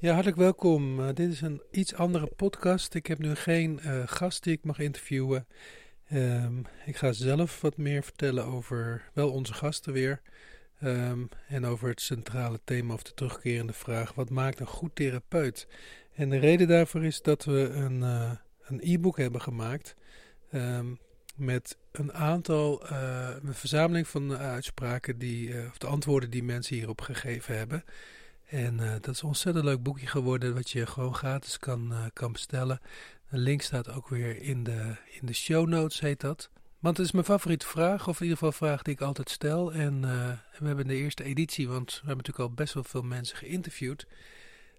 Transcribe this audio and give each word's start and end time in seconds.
Ja, 0.00 0.12
hartelijk 0.12 0.38
welkom. 0.38 1.00
Uh, 1.00 1.08
dit 1.14 1.32
is 1.32 1.40
een 1.40 1.62
iets 1.70 1.94
andere 1.94 2.26
podcast. 2.26 2.94
Ik 2.94 3.06
heb 3.06 3.18
nu 3.18 3.34
geen 3.34 3.80
uh, 3.84 4.02
gast 4.06 4.42
die 4.42 4.52
ik 4.52 4.64
mag 4.64 4.78
interviewen. 4.78 5.46
Um, 6.12 6.66
ik 6.86 6.96
ga 6.96 7.12
zelf 7.12 7.60
wat 7.60 7.76
meer 7.76 8.02
vertellen 8.02 8.44
over 8.44 9.10
wel 9.12 9.30
onze 9.30 9.54
gasten 9.54 9.92
weer. 9.92 10.20
Um, 10.82 11.28
en 11.48 11.66
over 11.66 11.88
het 11.88 12.00
centrale 12.00 12.60
thema 12.64 12.94
of 12.94 13.02
de 13.02 13.14
terugkerende 13.14 13.72
vraag: 13.72 14.14
wat 14.14 14.30
maakt 14.30 14.60
een 14.60 14.66
goed 14.66 14.94
therapeut? 14.94 15.66
En 16.14 16.30
de 16.30 16.38
reden 16.38 16.68
daarvoor 16.68 17.04
is 17.04 17.22
dat 17.22 17.44
we 17.44 17.70
een, 17.72 18.00
uh, 18.00 18.30
een 18.62 18.80
e-book 18.82 19.16
hebben 19.16 19.40
gemaakt. 19.40 19.94
Um, 20.52 20.98
met 21.34 21.76
een 21.92 22.12
aantal, 22.12 22.90
een 23.42 23.54
verzameling 23.54 24.08
van 24.08 24.36
uitspraken 24.36 25.18
die, 25.18 25.66
of 25.68 25.78
de 25.78 25.86
antwoorden 25.86 26.30
die 26.30 26.42
mensen 26.42 26.76
hierop 26.76 27.00
gegeven 27.00 27.56
hebben. 27.56 27.84
En 28.48 28.74
uh, 28.80 28.90
dat 28.92 29.08
is 29.08 29.22
een 29.22 29.28
ontzettend 29.28 29.64
leuk 29.64 29.82
boekje 29.82 30.06
geworden, 30.06 30.54
wat 30.54 30.70
je 30.70 30.86
gewoon 30.86 31.14
gratis 31.14 31.58
kan, 31.58 31.92
uh, 31.92 32.04
kan 32.12 32.32
bestellen. 32.32 32.80
Een 33.30 33.38
link 33.38 33.62
staat 33.62 33.90
ook 33.90 34.08
weer 34.08 34.42
in 34.42 34.64
de, 34.64 34.96
in 35.20 35.26
de 35.26 35.32
show 35.32 35.68
notes, 35.68 36.00
heet 36.00 36.20
dat. 36.20 36.50
Want 36.78 36.96
het 36.96 37.06
is 37.06 37.12
mijn 37.12 37.24
favoriete 37.24 37.66
vraag, 37.66 38.08
of 38.08 38.16
in 38.16 38.22
ieder 38.22 38.38
geval 38.38 38.68
vraag 38.68 38.82
die 38.82 38.94
ik 38.94 39.00
altijd 39.00 39.30
stel. 39.30 39.72
En 39.72 40.02
uh, 40.02 40.30
we 40.58 40.66
hebben 40.66 40.86
de 40.86 40.94
eerste 40.94 41.24
editie, 41.24 41.68
want 41.68 41.90
we 41.90 41.96
hebben 41.96 42.16
natuurlijk 42.16 42.48
al 42.48 42.54
best 42.54 42.74
wel 42.74 42.84
veel 42.84 43.02
mensen 43.02 43.36
geïnterviewd. 43.36 44.06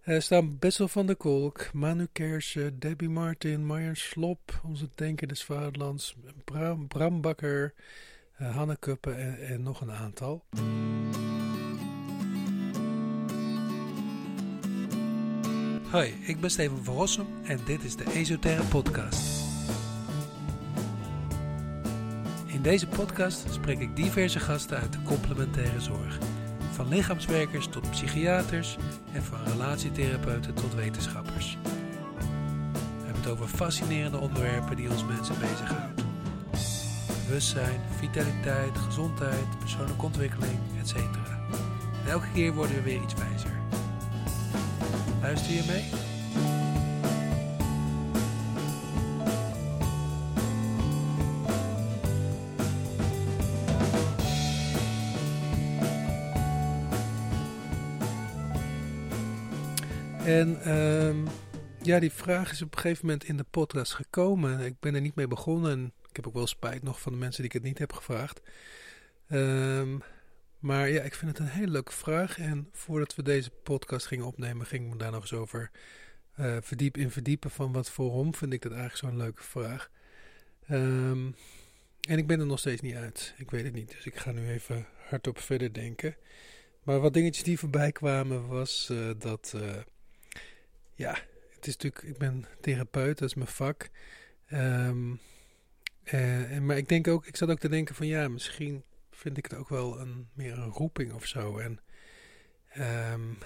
Er 0.01 0.21
staan 0.21 0.59
Bessel 0.59 0.87
van 0.87 1.05
der 1.05 1.15
Kolk, 1.15 1.73
Manu 1.73 2.07
Kersen, 2.11 2.79
Debbie 2.79 3.09
Martin, 3.09 3.65
Marjan 3.65 3.95
Slop, 3.95 4.61
onze 4.65 4.89
Denker 4.95 5.27
des 5.27 5.43
Vaderlands, 5.43 6.15
Bram, 6.45 6.87
Bram 6.87 7.21
Bakker, 7.21 7.73
Hanne 8.31 8.77
Kuppen 8.77 9.17
en, 9.17 9.47
en 9.47 9.63
nog 9.63 9.81
een 9.81 9.91
aantal. 9.91 10.45
Hoi, 15.91 16.13
ik 16.21 16.39
ben 16.39 16.49
Steven 16.49 16.83
van 16.83 16.95
Rossum 16.95 17.25
en 17.43 17.59
dit 17.65 17.83
is 17.83 17.95
de 17.95 18.11
Esoterre 18.13 18.63
Podcast. 18.63 19.21
In 22.45 22.61
deze 22.61 22.87
podcast 22.87 23.53
spreek 23.53 23.79
ik 23.79 23.95
diverse 23.95 24.39
gasten 24.39 24.77
uit 24.77 24.93
de 24.93 25.01
complementaire 25.01 25.81
zorg. 25.81 26.17
Van 26.71 26.87
lichaamswerkers 26.87 27.67
tot 27.67 27.89
psychiaters 27.89 28.77
en 29.11 29.23
van 29.23 29.43
relatietherapeuten 29.43 30.53
tot 30.53 30.75
wetenschappers. 30.75 31.57
We 31.63 33.05
hebben 33.05 33.21
het 33.21 33.31
over 33.31 33.47
fascinerende 33.47 34.17
onderwerpen 34.17 34.75
die 34.75 34.89
ons 34.89 35.05
mensen 35.05 35.39
bezighouden. 35.39 36.05
Bewustzijn, 37.25 37.79
vitaliteit, 37.99 38.77
gezondheid, 38.77 39.59
persoonlijke 39.59 40.05
ontwikkeling, 40.05 40.59
etc. 40.79 40.95
En 40.95 42.09
elke 42.09 42.27
keer 42.33 42.53
worden 42.53 42.75
we 42.75 42.81
weer 42.81 43.01
iets 43.01 43.13
wijzer. 43.13 43.48
Luister 45.21 45.53
je 45.53 45.63
mee? 45.67 45.83
En 60.25 60.75
um, 60.75 61.27
ja, 61.81 61.99
die 61.99 62.11
vraag 62.11 62.51
is 62.51 62.61
op 62.61 62.73
een 62.75 62.79
gegeven 62.79 63.05
moment 63.05 63.23
in 63.23 63.37
de 63.37 63.45
podcast 63.51 63.93
gekomen. 63.93 64.59
Ik 64.59 64.79
ben 64.79 64.95
er 64.95 65.01
niet 65.01 65.15
mee 65.15 65.27
begonnen 65.27 65.71
en 65.71 65.93
ik 66.09 66.15
heb 66.15 66.27
ook 66.27 66.33
wel 66.33 66.47
spijt 66.47 66.83
nog 66.83 67.01
van 67.01 67.11
de 67.11 67.17
mensen 67.17 67.41
die 67.41 67.51
ik 67.51 67.57
het 67.57 67.63
niet 67.63 67.79
heb 67.79 67.93
gevraagd. 67.93 68.41
Um, 69.29 70.01
maar 70.59 70.89
ja, 70.89 71.01
ik 71.01 71.15
vind 71.15 71.31
het 71.31 71.39
een 71.39 71.53
hele 71.53 71.71
leuke 71.71 71.91
vraag. 71.91 72.39
En 72.39 72.69
voordat 72.71 73.15
we 73.15 73.23
deze 73.23 73.49
podcast 73.49 74.05
gingen 74.05 74.25
opnemen, 74.25 74.65
ging 74.65 74.85
ik 74.85 74.91
me 74.91 74.97
daar 74.97 75.11
nog 75.11 75.21
eens 75.21 75.33
over 75.33 75.71
uh, 76.39 76.57
verdiep 76.61 76.97
in 76.97 77.11
verdiepen. 77.11 77.51
Van 77.51 77.71
wat 77.71 77.95
waarom 77.95 78.35
vind 78.35 78.53
ik 78.53 78.61
dat 78.61 78.71
eigenlijk 78.71 79.01
zo'n 79.01 79.17
leuke 79.17 79.43
vraag. 79.43 79.89
Um, 80.71 81.35
en 82.07 82.17
ik 82.17 82.27
ben 82.27 82.39
er 82.39 82.45
nog 82.45 82.59
steeds 82.59 82.81
niet 82.81 82.95
uit. 82.95 83.33
Ik 83.37 83.51
weet 83.51 83.63
het 83.63 83.73
niet. 83.73 83.91
Dus 83.91 84.05
ik 84.05 84.15
ga 84.15 84.31
nu 84.31 84.49
even 84.49 84.85
hardop 85.09 85.39
verder 85.39 85.73
denken. 85.73 86.15
Maar 86.83 86.99
wat 86.99 87.13
dingetjes 87.13 87.43
die 87.43 87.59
voorbij 87.59 87.91
kwamen 87.91 88.47
was 88.47 88.89
uh, 88.91 89.11
dat. 89.17 89.53
Uh, 89.55 89.75
ja, 90.95 91.17
het 91.55 91.67
is 91.67 91.77
natuurlijk. 91.77 92.03
Ik 92.03 92.17
ben 92.17 92.45
therapeut, 92.61 93.17
dat 93.17 93.29
is 93.29 93.35
mijn 93.35 93.47
vak. 93.47 93.89
En, 94.45 95.19
maar 96.61 96.77
ik 96.77 96.89
denk 96.89 97.07
ook. 97.07 97.25
Ik 97.25 97.35
zat 97.35 97.49
ook 97.49 97.59
te 97.59 97.69
denken 97.69 97.95
van 97.95 98.07
ja, 98.07 98.27
misschien 98.27 98.83
vind 99.19 99.37
ik 99.37 99.45
het 99.45 99.53
ook 99.53 99.69
wel 99.69 99.99
een, 99.99 100.29
meer 100.33 100.57
een 100.57 100.69
roeping 100.69 101.13
of 101.13 101.25
zo. 101.25 101.57
En 101.57 101.79
um, 103.11 103.37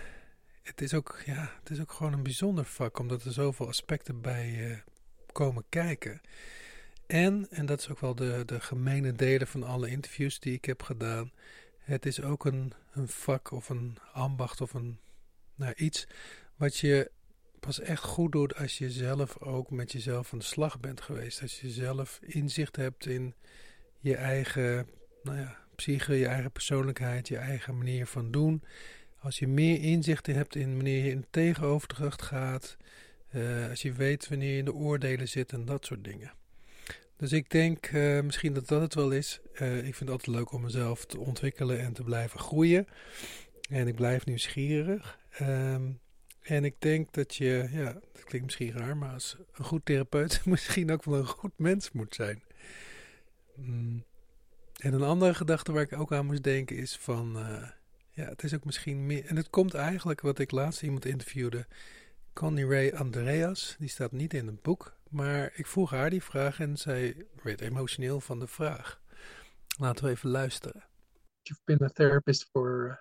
het, 0.61 0.81
is 0.81 0.93
ook, 0.93 1.21
ja, 1.25 1.51
het 1.59 1.69
is 1.69 1.79
ook 1.79 1.91
gewoon 1.91 2.13
een 2.13 2.23
bijzonder 2.23 2.65
vak, 2.65 2.99
omdat 2.99 3.23
er 3.23 3.31
zoveel 3.31 3.67
aspecten 3.67 4.21
bij 4.21 4.49
uh, 4.49 4.77
komen 5.31 5.63
kijken. 5.69 6.21
En, 7.07 7.47
en 7.49 7.65
dat 7.65 7.79
is 7.79 7.89
ook 7.89 7.99
wel 7.99 8.15
de, 8.15 8.43
de 8.45 8.59
gemene 8.59 9.11
delen 9.11 9.47
van 9.47 9.63
alle 9.63 9.89
interviews 9.89 10.39
die 10.39 10.53
ik 10.53 10.65
heb 10.65 10.83
gedaan. 10.83 11.31
Het 11.77 12.05
is 12.05 12.21
ook 12.21 12.45
een, 12.45 12.73
een 12.91 13.07
vak 13.07 13.51
of 13.51 13.69
een 13.69 13.97
ambacht 14.11 14.61
of 14.61 14.73
een, 14.73 14.99
nou, 15.55 15.73
iets 15.73 16.07
wat 16.55 16.77
je 16.77 17.11
pas 17.59 17.79
echt 17.79 18.03
goed 18.03 18.31
doet 18.31 18.55
als 18.55 18.77
je 18.77 18.91
zelf 18.91 19.39
ook 19.39 19.69
met 19.71 19.91
jezelf 19.91 20.33
aan 20.33 20.39
de 20.39 20.45
slag 20.45 20.79
bent 20.79 21.01
geweest. 21.01 21.41
Als 21.41 21.61
je 21.61 21.69
zelf 21.69 22.19
inzicht 22.21 22.75
hebt 22.75 23.05
in 23.05 23.35
je 23.99 24.15
eigen 24.15 24.87
nou 25.23 25.37
ja, 25.37 25.62
psyche, 25.75 26.13
je 26.13 26.27
eigen 26.27 26.51
persoonlijkheid, 26.51 27.27
je 27.27 27.37
eigen 27.37 27.77
manier 27.77 28.07
van 28.07 28.31
doen. 28.31 28.63
Als 29.19 29.39
je 29.39 29.47
meer 29.47 29.81
inzichten 29.81 30.35
hebt 30.35 30.55
in 30.55 30.75
wanneer 30.75 31.03
je 31.03 31.11
in 31.11 31.25
tegenoverdracht 31.29 32.21
gaat, 32.21 32.77
uh, 33.35 33.69
als 33.69 33.81
je 33.81 33.93
weet 33.93 34.29
wanneer 34.29 34.51
je 34.51 34.57
in 34.57 34.65
de 34.65 34.73
oordelen 34.73 35.27
zit 35.27 35.51
en 35.51 35.65
dat 35.65 35.85
soort 35.85 36.03
dingen. 36.03 36.31
Dus 37.17 37.31
ik 37.31 37.49
denk 37.49 37.91
uh, 37.91 38.21
misschien 38.21 38.53
dat 38.53 38.67
dat 38.67 38.81
het 38.81 38.93
wel 38.93 39.11
is. 39.11 39.39
Uh, 39.61 39.77
ik 39.77 39.83
vind 39.83 39.99
het 39.99 40.09
altijd 40.09 40.35
leuk 40.35 40.51
om 40.51 40.61
mezelf 40.61 41.05
te 41.05 41.19
ontwikkelen 41.19 41.79
en 41.79 41.93
te 41.93 42.03
blijven 42.03 42.39
groeien. 42.39 42.87
En 43.69 43.87
ik 43.87 43.95
blijf 43.95 44.25
nieuwsgierig. 44.25 45.19
Um, 45.41 45.99
en 46.41 46.65
ik 46.65 46.75
denk 46.79 47.13
dat 47.13 47.35
je, 47.35 47.67
ja, 47.71 47.93
dat 47.93 48.23
klinkt 48.23 48.45
misschien 48.45 48.71
raar, 48.71 48.97
maar 48.97 49.13
als 49.13 49.37
een 49.53 49.65
goed 49.65 49.85
therapeut 49.85 50.45
misschien 50.45 50.91
ook 50.91 51.03
wel 51.03 51.19
een 51.19 51.25
goed 51.25 51.57
mens 51.57 51.91
moet 51.91 52.15
zijn. 52.15 52.43
Mm. 53.55 54.03
En 54.83 54.93
een 54.93 55.03
andere 55.03 55.33
gedachte 55.33 55.71
waar 55.71 55.81
ik 55.81 55.99
ook 55.99 56.11
aan 56.13 56.25
moest 56.25 56.43
denken 56.43 56.75
is 56.75 56.97
van, 56.97 57.37
uh, 57.37 57.69
ja, 58.09 58.23
het 58.23 58.43
is 58.43 58.53
ook 58.53 58.65
misschien 58.65 59.05
meer, 59.05 59.25
en 59.25 59.35
het 59.35 59.49
komt 59.49 59.73
eigenlijk 59.73 60.21
wat 60.21 60.39
ik 60.39 60.51
laatst 60.51 60.83
iemand 60.83 61.05
interviewde, 61.05 61.67
Connie 62.33 62.67
Ray 62.67 62.91
Andreas, 62.91 63.75
die 63.79 63.89
staat 63.89 64.11
niet 64.11 64.33
in 64.33 64.47
het 64.47 64.61
boek, 64.61 64.97
maar 65.09 65.51
ik 65.55 65.67
vroeg 65.67 65.89
haar 65.89 66.09
die 66.09 66.23
vraag 66.23 66.59
en 66.59 66.77
zij 66.77 67.25
werd 67.43 67.61
emotioneel 67.61 68.19
van 68.19 68.39
de 68.39 68.47
vraag. 68.47 69.01
Laten 69.77 70.05
we 70.05 70.11
even 70.11 70.29
luisteren. 70.29 70.83
You've 71.41 71.61
been 71.63 71.83
a 71.83 71.89
therapist 71.89 72.49
for, 72.51 72.99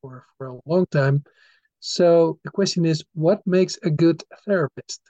for, 0.00 0.26
for 0.36 0.46
a 0.46 0.60
long 0.64 0.88
time. 0.88 1.22
So 1.78 2.38
the 2.42 2.50
question 2.50 2.84
is, 2.84 3.04
what 3.10 3.44
makes 3.44 3.82
a 3.82 3.90
good 3.96 4.24
therapist? 4.28 5.00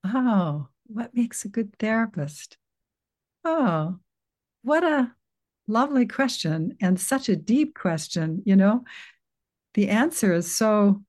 Oh, 0.00 0.66
what 0.82 1.08
makes 1.12 1.44
a 1.44 1.48
good 1.50 1.68
therapist? 1.76 2.58
Oh, 3.42 3.98
what 4.60 4.82
a 4.82 5.17
lovely 5.68 6.06
question 6.06 6.76
and 6.80 6.98
such 6.98 7.28
a 7.28 7.36
deep 7.36 7.74
question, 7.74 8.42
you 8.44 8.56
know. 8.56 8.84
The 9.74 9.90
answer 9.90 10.32
is 10.32 10.50
so 10.50 11.02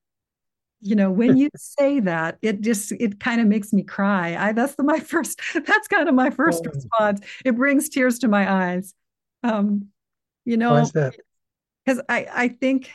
you 0.82 0.94
know 0.94 1.10
when 1.10 1.36
you 1.36 1.50
say 1.56 2.00
that 2.00 2.38
it 2.42 2.60
just 2.60 2.92
it 2.92 3.20
kind 3.20 3.40
of 3.40 3.46
makes 3.46 3.72
me 3.72 3.82
cry. 3.82 4.36
I 4.36 4.52
that's 4.52 4.74
the, 4.76 4.82
my 4.82 5.00
first 5.12 5.40
that's 5.54 5.88
kind 5.88 6.08
of 6.08 6.14
my 6.14 6.30
first 6.30 6.64
oh. 6.66 6.70
response. 6.70 7.20
It 7.44 7.56
brings 7.56 7.88
tears 7.88 8.20
to 8.20 8.28
my 8.28 8.50
eyes. 8.50 8.94
Um 9.42 9.88
you 10.44 10.56
know 10.56 10.88
because 11.84 12.00
i 12.08 12.26
i 12.32 12.48
think 12.48 12.90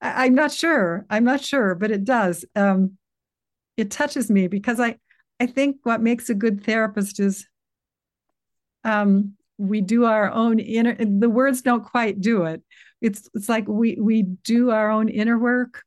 I, 0.00 0.26
i'm 0.26 0.34
not 0.34 0.52
sure. 0.52 1.06
I'm 1.08 1.24
not 1.24 1.40
sure 1.40 1.74
but 1.74 1.90
it 1.90 2.04
does. 2.04 2.44
Um 2.54 2.98
it 3.76 3.90
touches 3.90 4.30
me 4.30 4.46
because 4.46 4.78
i 4.78 4.96
i 5.40 5.46
think 5.46 5.78
what 5.82 6.00
makes 6.00 6.30
a 6.30 6.34
good 6.34 6.64
therapist 6.64 7.18
is 7.18 7.46
um 8.84 9.34
we 9.58 9.80
do 9.80 10.04
our 10.04 10.30
own 10.30 10.58
inner 10.58 10.96
the 10.96 11.30
words 11.30 11.62
don't 11.62 11.84
quite 11.84 12.20
do 12.20 12.44
it. 12.44 12.62
It's 13.00 13.28
it's 13.34 13.48
like 13.48 13.68
we 13.68 13.96
we 14.00 14.22
do 14.22 14.70
our 14.70 14.90
own 14.90 15.08
inner 15.08 15.38
work. 15.38 15.82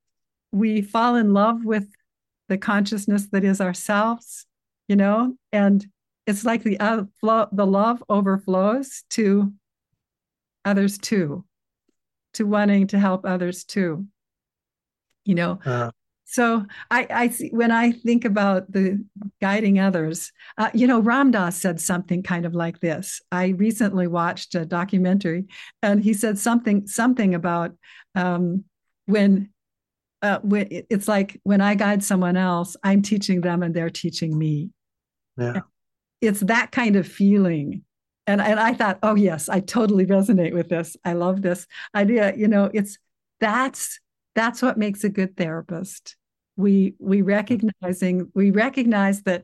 We 0.52 0.82
fall 0.82 1.16
in 1.16 1.34
love 1.34 1.66
with 1.66 1.88
the 2.48 2.58
consciousness 2.58 3.28
that 3.32 3.44
is 3.44 3.60
ourselves 3.60 4.46
you 4.88 4.96
know 4.96 5.36
and 5.52 5.86
it's 6.26 6.46
like 6.46 6.64
the 6.64 6.80
uh, 6.80 7.04
flow, 7.20 7.48
the 7.52 7.66
love 7.66 8.04
overflows 8.10 9.04
to 9.12 9.54
others 10.64 10.98
too 10.98 11.46
to 12.34 12.46
wanting 12.46 12.88
to 12.88 13.00
help 13.00 13.26
others 13.26 13.64
too 13.64 14.08
you 15.28 15.36
know? 15.36 15.60
Uh, 15.64 15.92
so 16.30 16.66
I, 16.92 17.08
I 17.10 17.30
see 17.30 17.50
when 17.50 17.72
I 17.72 17.94
think 17.94 18.26
about 18.26 18.70
the 18.70 19.02
guiding 19.40 19.80
others, 19.80 20.34
uh, 20.58 20.70
you 20.74 20.86
know, 20.86 21.00
Ram 21.00 21.32
Dass 21.32 21.56
said 21.56 21.80
something 21.80 22.22
kind 22.22 22.46
of 22.46 22.54
like 22.54 22.82
this. 22.82 23.22
I 23.32 23.48
recently 23.48 24.08
watched 24.08 24.54
a 24.54 24.66
documentary, 24.66 25.46
and 25.82 26.04
he 26.04 26.14
said 26.14 26.38
something 26.38 26.86
something 26.86 27.34
about 27.34 27.72
um, 28.14 28.66
when 29.06 29.50
uh, 30.22 30.40
it's 30.44 31.08
like 31.08 31.40
when 31.44 31.62
I 31.62 31.76
guide 31.76 32.04
someone 32.04 32.36
else, 32.36 32.76
I'm 32.84 33.02
teaching 33.02 33.40
them 33.40 33.64
and 33.64 33.74
they're 33.74 33.90
teaching 33.90 34.38
me. 34.38 34.72
Yeah. 35.38 35.62
It's 36.20 36.42
that 36.42 36.72
kind 36.72 36.98
of 36.98 37.08
feeling. 37.08 37.84
And, 38.26 38.42
and 38.42 38.60
I 38.60 38.74
thought, 38.74 39.00
oh 39.02 39.16
yes, 39.16 39.48
I 39.48 39.62
totally 39.62 40.06
resonate 40.06 40.54
with 40.54 40.68
this. 40.68 40.98
I 41.06 41.14
love 41.14 41.42
this 41.42 41.68
idea. 41.96 42.36
You 42.36 42.50
know, 42.50 42.70
it's 42.74 42.98
that's 43.40 44.02
that's 44.38 44.62
what 44.62 44.78
makes 44.78 45.04
a 45.04 45.10
good 45.10 45.36
therapist. 45.36 46.16
We 46.56 46.94
we 47.00 47.18
mm-hmm. 47.18 47.28
recognizing 47.28 48.32
we 48.34 48.52
recognize 48.52 49.24
that 49.24 49.44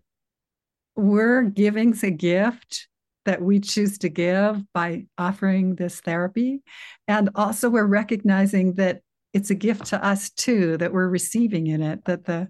we're 0.96 1.42
giving 1.42 1.96
a 2.04 2.12
gift 2.12 2.88
that 3.26 3.42
we 3.42 3.60
choose 3.60 3.98
to 3.98 4.10
give 4.10 4.62
by 4.74 5.08
offering 5.18 5.76
this 5.76 6.00
therapy. 6.02 6.62
And 7.08 7.30
also 7.36 7.70
we're 7.70 7.86
recognizing 7.86 8.76
that 8.76 9.02
it's 9.34 9.50
a 9.50 9.56
gift 9.56 9.86
to 9.88 10.06
us 10.06 10.30
too 10.30 10.78
that 10.78 10.94
we're 10.94 11.10
receiving 11.10 11.68
in 11.68 11.82
it 11.82 12.06
that 12.06 12.26
the 12.26 12.50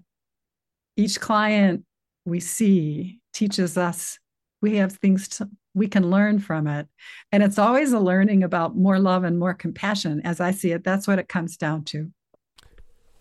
each 0.96 1.20
client 1.20 1.84
we 2.26 2.40
see 2.40 3.20
teaches 3.32 3.78
us 3.78 4.18
we 4.60 4.76
have 4.76 4.92
things 4.92 5.28
to, 5.28 5.48
we 5.74 5.88
can 5.88 6.10
learn 6.10 6.38
from 6.38 6.66
it 6.66 6.86
and 7.32 7.42
it's 7.42 7.58
always 7.58 7.92
a 7.92 7.98
learning 7.98 8.42
about 8.42 8.76
more 8.76 8.98
love 8.98 9.24
and 9.24 9.38
more 9.38 9.54
compassion 9.54 10.20
as 10.24 10.40
i 10.40 10.50
see 10.50 10.72
it 10.72 10.84
that's 10.84 11.08
what 11.08 11.18
it 11.18 11.28
comes 11.28 11.56
down 11.56 11.82
to 11.82 12.10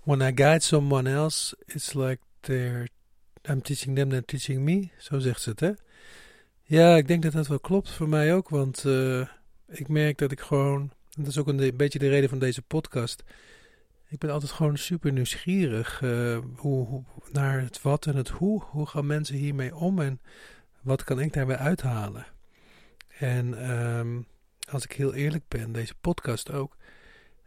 when 0.04 0.22
i 0.22 0.32
guide 0.36 0.62
someone 0.62 1.14
else 1.14 1.56
it's 1.66 1.94
like 1.94 2.20
they're 2.40 2.88
i'm 3.50 3.62
teaching 3.62 3.96
them 3.96 4.10
they're 4.10 4.26
teaching 4.26 4.62
me 4.62 4.90
zo 4.98 5.20
zegt 5.20 5.42
ze 5.42 5.50
het 5.50 5.60
hè 5.60 5.72
ja 6.62 6.96
ik 6.96 7.08
denk 7.08 7.24
dat 7.24 7.32
dat 7.32 7.48
wel 7.48 7.60
klopt 7.60 7.90
voor 7.90 8.10
mij 8.10 8.34
ook 8.34 8.50
want 8.50 8.84
uh, 8.86 9.28
ik 9.68 9.88
merk 9.88 10.18
dat 10.18 10.32
ik 10.32 10.40
gewoon 10.40 10.92
dat 11.10 11.28
is 11.28 11.38
ook 11.38 11.48
een, 11.48 11.62
een 11.62 11.78
beetje 11.78 12.00
de 12.00 12.10
reden 12.10 12.30
van 12.30 12.40
deze 12.40 12.62
podcast 12.62 13.24
ik 14.14 14.20
ben 14.20 14.32
altijd 14.32 14.52
gewoon 14.52 14.78
super 14.78 15.12
nieuwsgierig 15.12 16.02
uh, 16.02 16.38
hoe, 16.56 17.04
naar 17.32 17.62
het 17.62 17.82
wat 17.82 18.06
en 18.06 18.16
het 18.16 18.30
hoe. 18.30 18.64
Hoe 18.64 18.86
gaan 18.86 19.06
mensen 19.06 19.36
hiermee 19.36 19.76
om 19.76 20.00
en 20.00 20.22
wat 20.82 21.04
kan 21.04 21.20
ik 21.20 21.34
daarbij 21.34 21.58
uithalen? 21.58 22.26
En 23.18 23.72
um, 23.72 24.26
als 24.70 24.84
ik 24.84 24.92
heel 24.92 25.14
eerlijk 25.14 25.44
ben, 25.48 25.72
deze 25.72 25.94
podcast 26.02 26.52
ook. 26.52 26.78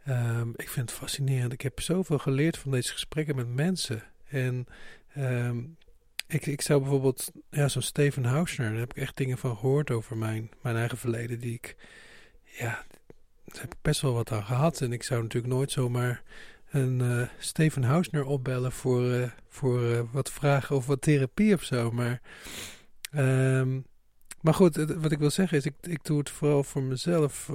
Um, 0.09 0.53
ik 0.55 0.69
vind 0.69 0.89
het 0.89 0.99
fascinerend. 0.99 1.53
Ik 1.53 1.61
heb 1.61 1.79
zoveel 1.79 2.17
geleerd 2.17 2.57
van 2.57 2.71
deze 2.71 2.91
gesprekken 2.91 3.35
met 3.35 3.47
mensen. 3.47 4.03
En 4.27 4.67
um, 5.17 5.77
ik, 6.27 6.45
ik 6.45 6.61
zou 6.61 6.81
bijvoorbeeld, 6.81 7.31
ja, 7.49 7.67
zo'n 7.67 7.81
Steven 7.81 8.25
Hausner, 8.25 8.69
daar 8.69 8.79
heb 8.79 8.93
ik 8.93 9.01
echt 9.01 9.17
dingen 9.17 9.37
van 9.37 9.57
gehoord 9.57 9.91
over 9.91 10.17
mijn, 10.17 10.49
mijn 10.61 10.75
eigen 10.75 10.97
verleden. 10.97 11.39
Die 11.39 11.53
ik, 11.53 11.75
ja, 12.43 12.85
daar 13.45 13.61
heb 13.61 13.73
ik 13.73 13.81
best 13.81 14.01
wel 14.01 14.13
wat 14.13 14.31
aan 14.31 14.43
gehad. 14.43 14.81
En 14.81 14.91
ik 14.91 15.03
zou 15.03 15.21
natuurlijk 15.21 15.53
nooit 15.53 15.71
zomaar 15.71 16.23
een 16.69 16.99
uh, 16.99 17.27
Steven 17.37 17.83
Hausner 17.83 18.25
opbellen 18.25 18.71
voor, 18.71 19.03
uh, 19.03 19.29
voor 19.47 19.83
uh, 19.83 20.01
wat 20.11 20.31
vragen 20.31 20.75
of 20.75 20.85
wat 20.85 21.01
therapie 21.01 21.53
of 21.53 21.63
zo. 21.63 21.91
Maar, 21.91 22.21
um, 23.15 23.85
maar 24.47 24.55
goed, 24.55 24.75
wat 24.75 25.11
ik 25.11 25.19
wil 25.19 25.29
zeggen 25.29 25.57
is, 25.57 25.65
ik, 25.65 25.73
ik 25.81 26.03
doe 26.03 26.17
het 26.17 26.29
vooral 26.29 26.63
voor 26.63 26.83
mezelf 26.83 27.49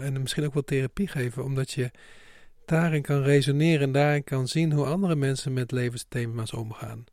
en 0.00 0.20
misschien 0.20 0.44
ook 0.44 0.54
wel 0.54 0.64
therapie 0.64 1.08
geven, 1.08 1.44
omdat 1.44 1.70
je 1.70 1.90
daarin 2.66 3.02
kan 3.02 3.22
resoneren 3.22 3.80
en 3.80 3.92
daarin 3.92 4.24
kan 4.24 4.48
zien 4.48 4.72
hoe 4.72 4.84
andere 4.84 5.16
mensen 5.16 5.52
met 5.52 5.70
levensthema's 5.70 6.52
omgaan. 6.52 7.04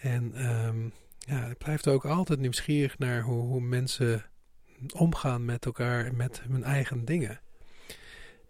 En 0.00 0.46
um, 0.66 0.92
ja, 1.18 1.46
ik 1.46 1.58
blijf 1.58 1.86
ook 1.86 2.04
altijd 2.04 2.38
nieuwsgierig 2.38 2.98
naar 2.98 3.22
hoe, 3.22 3.42
hoe 3.42 3.60
mensen 3.60 4.24
omgaan 4.94 5.44
met 5.44 5.64
elkaar 5.64 6.06
en 6.06 6.16
met 6.16 6.42
hun 6.48 6.64
eigen 6.64 7.04
dingen. 7.04 7.40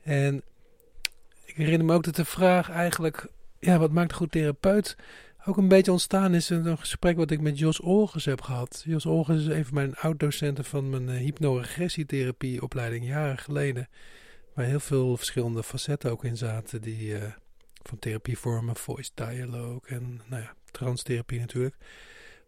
En 0.03 0.43
ik 1.45 1.57
herinner 1.57 1.87
me 1.87 1.95
ook 1.95 2.05
dat 2.05 2.17
de 2.17 2.25
vraag 2.25 2.71
eigenlijk, 2.71 3.27
ja, 3.59 3.79
wat 3.79 3.93
maakt 3.93 4.11
een 4.11 4.17
goed 4.17 4.33
therapeut, 4.33 4.97
ook 5.47 5.57
een 5.57 5.69
beetje 5.69 5.93
ontstaan 5.93 6.35
is 6.35 6.49
een 6.49 6.79
gesprek 6.79 7.17
wat 7.17 7.31
ik 7.31 7.41
met 7.41 7.59
Jos 7.59 7.81
Olgers 7.81 8.25
heb 8.25 8.41
gehad. 8.41 8.83
Jos 8.87 9.07
Olgers 9.07 9.41
is 9.41 9.47
een 9.47 9.65
van 9.65 9.75
mijn 9.75 9.95
oud-docenten 9.95 10.65
van 10.65 10.91
mijn 10.91 11.09
uh, 11.09 11.17
hypnoregressietherapieopleiding 11.17 13.07
jaren 13.07 13.39
geleden. 13.39 13.89
Waar 14.55 14.65
heel 14.65 14.81
veel 14.81 15.17
verschillende 15.17 15.63
facetten 15.63 16.11
ook 16.11 16.25
in 16.25 16.37
zaten, 16.37 16.81
die 16.81 17.09
uh, 17.09 17.23
van 17.83 17.99
therapievormen, 17.99 18.77
voice 18.77 19.11
dialogue 19.15 19.81
en 19.85 20.21
nou 20.29 20.43
ja, 20.43 20.55
transtherapie 20.71 21.41
natuurlijk. 21.41 21.77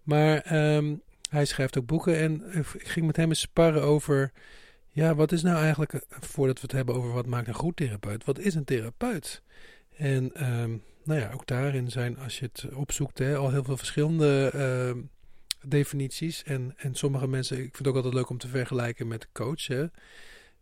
Maar 0.02 0.54
um, 0.76 1.02
hij 1.30 1.44
schrijft 1.44 1.78
ook 1.78 1.86
boeken 1.86 2.16
en 2.16 2.42
ik 2.54 2.88
ging 2.88 3.06
met 3.06 3.16
hem 3.16 3.28
eens 3.28 3.40
sparren 3.40 3.82
over 3.82 4.32
ja, 4.88 5.14
wat 5.14 5.32
is 5.32 5.42
nou 5.42 5.56
eigenlijk, 5.56 5.92
eh, 5.92 6.00
voordat 6.08 6.54
we 6.54 6.62
het 6.62 6.72
hebben 6.72 6.94
over 6.94 7.12
wat 7.12 7.26
maakt 7.26 7.48
een 7.48 7.54
goed 7.54 7.76
therapeut, 7.76 8.24
wat 8.24 8.38
is 8.38 8.54
een 8.54 8.64
therapeut? 8.64 9.42
En 9.96 10.50
um, 10.52 10.82
nou 11.08 11.20
ja, 11.20 11.31
ook 11.32 11.46
daarin 11.46 11.90
zijn, 11.90 12.19
als 12.19 12.38
je 12.38 12.44
het 12.52 12.75
opzoekt, 12.75 13.19
hè, 13.19 13.37
al 13.37 13.50
heel 13.50 13.64
veel 13.64 13.76
verschillende 13.76 14.52
uh, 14.55 15.02
definities. 15.69 16.43
En, 16.43 16.75
en 16.76 16.94
sommige 16.94 17.28
mensen, 17.28 17.56
ik 17.56 17.62
vind 17.62 17.78
het 17.78 17.87
ook 17.87 17.94
altijd 17.94 18.14
leuk 18.14 18.28
om 18.28 18.38
te 18.38 18.49
vergelijken 18.49 19.08
met 19.08 19.28
coach. 19.32 19.69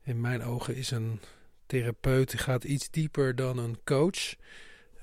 In 0.02 0.20
mijn 0.20 0.42
ogen 0.42 0.76
is 0.76 0.90
een 0.90 1.20
therapeut, 1.66 2.40
gaat 2.40 2.64
iets 2.64 2.90
dieper 2.90 3.34
dan 3.34 3.58
een 3.58 3.78
coach. 3.84 4.34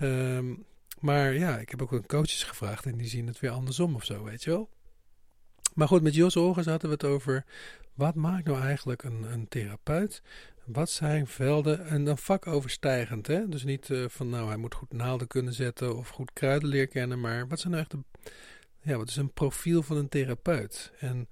Um, 0.01 0.65
maar 0.99 1.33
ja, 1.33 1.57
ik 1.57 1.69
heb 1.69 1.81
ook 1.81 1.91
een 1.91 2.05
coaches 2.05 2.43
gevraagd 2.43 2.85
en 2.85 2.97
die 2.97 3.07
zien 3.07 3.27
het 3.27 3.39
weer 3.39 3.51
andersom 3.51 3.95
of 3.95 4.05
zo, 4.05 4.23
weet 4.23 4.43
je 4.43 4.49
wel. 4.49 4.69
Maar 5.73 5.87
goed, 5.87 6.01
met 6.01 6.15
Jos 6.15 6.35
Orgens 6.35 6.67
hadden 6.67 6.89
we 6.89 6.95
het 6.95 7.05
over 7.05 7.45
wat 7.93 8.15
maakt 8.15 8.45
nou 8.45 8.61
eigenlijk 8.61 9.03
een, 9.03 9.23
een 9.31 9.47
therapeut? 9.47 10.21
Wat 10.65 10.89
zijn 10.89 11.27
velden 11.27 11.85
en 11.85 12.05
een 12.05 12.17
vakoverstijgend, 12.17 13.27
hè? 13.27 13.49
Dus 13.49 13.63
niet 13.63 13.89
uh, 13.89 14.05
van 14.07 14.29
nou 14.29 14.47
hij 14.47 14.57
moet 14.57 14.73
goed 14.73 14.93
naalden 14.93 15.27
kunnen 15.27 15.53
zetten 15.53 15.97
of 15.97 16.09
goed 16.09 16.33
kruiden 16.33 16.69
leren 16.69 16.89
kennen, 16.89 17.19
maar 17.19 17.47
wat 17.47 17.59
zijn 17.59 17.73
nou 17.73 17.83
echt 17.83 17.91
de, 17.91 18.31
ja, 18.81 18.97
wat 18.97 19.09
is 19.09 19.15
een 19.15 19.33
profiel 19.33 19.83
van 19.83 19.97
een 19.97 20.09
therapeut? 20.09 20.91
En 20.99 21.27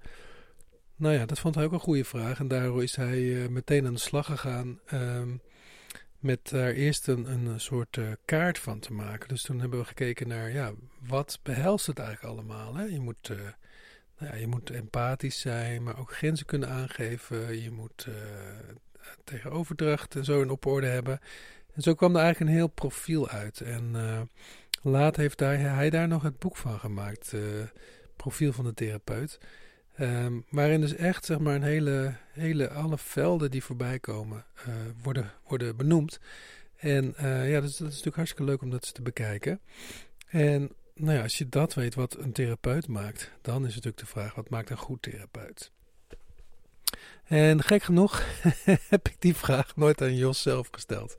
nou 0.96 1.14
ja, 1.14 1.26
dat 1.26 1.38
vond 1.38 1.54
hij 1.54 1.64
ook 1.64 1.72
een 1.72 1.80
goede 1.80 2.04
vraag 2.04 2.38
en 2.38 2.48
daardoor 2.48 2.82
is 2.82 2.96
hij 2.96 3.18
uh, 3.18 3.48
meteen 3.48 3.86
aan 3.86 3.94
de 3.94 4.00
slag 4.00 4.26
gegaan 4.26 4.80
um, 4.92 5.40
met 6.18 6.48
daar 6.48 6.70
eerst 6.70 7.08
een, 7.08 7.32
een 7.32 7.60
soort 7.60 7.96
uh, 7.96 8.12
kaart 8.24 8.58
van 8.58 8.78
te 8.78 8.92
maken. 8.92 9.28
Dus 9.28 9.42
toen 9.42 9.60
hebben 9.60 9.78
we 9.78 9.84
gekeken 9.84 10.28
naar 10.28 10.50
ja, 10.50 10.72
wat 11.08 11.40
behelst 11.42 11.86
het 11.86 11.98
eigenlijk 11.98 12.34
allemaal? 12.34 12.74
Hè? 12.74 12.84
Je 12.84 13.00
moet 13.00 13.30
ja, 14.22 14.34
je 14.34 14.46
moet 14.46 14.70
empathisch 14.70 15.40
zijn, 15.40 15.82
maar 15.82 15.98
ook 15.98 16.12
grenzen 16.12 16.46
kunnen 16.46 16.68
aangeven. 16.68 17.62
Je 17.62 17.70
moet 17.70 18.06
uh, 18.08 18.14
tegenoverdracht 19.24 20.16
en 20.16 20.24
zo 20.24 20.42
in 20.42 20.50
op 20.50 20.66
orde 20.66 20.86
hebben. 20.86 21.20
En 21.74 21.82
zo 21.82 21.94
kwam 21.94 22.16
er 22.16 22.22
eigenlijk 22.22 22.50
een 22.50 22.56
heel 22.56 22.68
profiel 22.68 23.28
uit. 23.28 23.60
En 23.60 23.90
uh, 23.94 24.20
laat 24.82 25.16
heeft 25.16 25.38
daar, 25.38 25.58
hij 25.58 25.90
daar 25.90 26.08
nog 26.08 26.22
het 26.22 26.38
boek 26.38 26.56
van 26.56 26.78
gemaakt, 26.78 27.32
uh, 27.32 27.40
Profiel 28.16 28.52
van 28.52 28.64
de 28.64 28.74
therapeut. 28.74 29.38
Um, 30.00 30.44
waarin 30.50 30.80
dus 30.80 30.94
echt 30.94 31.24
zeg 31.24 31.38
maar 31.38 31.54
een 31.54 31.62
hele, 31.62 32.14
hele 32.32 32.70
alle 32.70 32.98
velden 32.98 33.50
die 33.50 33.64
voorbij 33.64 33.98
komen 33.98 34.44
worden, 35.02 35.32
worden 35.46 35.76
benoemd. 35.76 36.20
En 36.76 37.14
ja, 37.18 37.60
dus 37.60 37.76
dat 37.76 37.88
is 37.88 37.94
natuurlijk 37.94 38.16
hartstikke 38.16 38.44
leuk 38.44 38.62
om 38.62 38.70
dat 38.70 38.94
te 38.94 39.02
bekijken. 39.02 39.60
En 40.28 40.70
nou 41.02 41.16
ja, 41.16 41.22
als 41.22 41.38
je 41.38 41.48
dat 41.48 41.74
weet 41.74 41.94
wat 41.94 42.16
een 42.18 42.32
therapeut 42.32 42.88
maakt, 42.88 43.30
dan 43.40 43.66
is 43.66 43.68
natuurlijk 43.68 43.98
de 43.98 44.06
vraag: 44.06 44.34
wat 44.34 44.50
maakt 44.50 44.70
een 44.70 44.76
goed 44.76 45.02
therapeut? 45.02 45.72
En 47.24 47.62
gek 47.62 47.82
genoeg 47.82 48.24
heb 48.88 49.08
ik 49.08 49.16
die 49.18 49.36
vraag 49.36 49.76
nooit 49.76 50.02
aan 50.02 50.16
Jos 50.16 50.42
zelf 50.42 50.68
gesteld. 50.70 51.16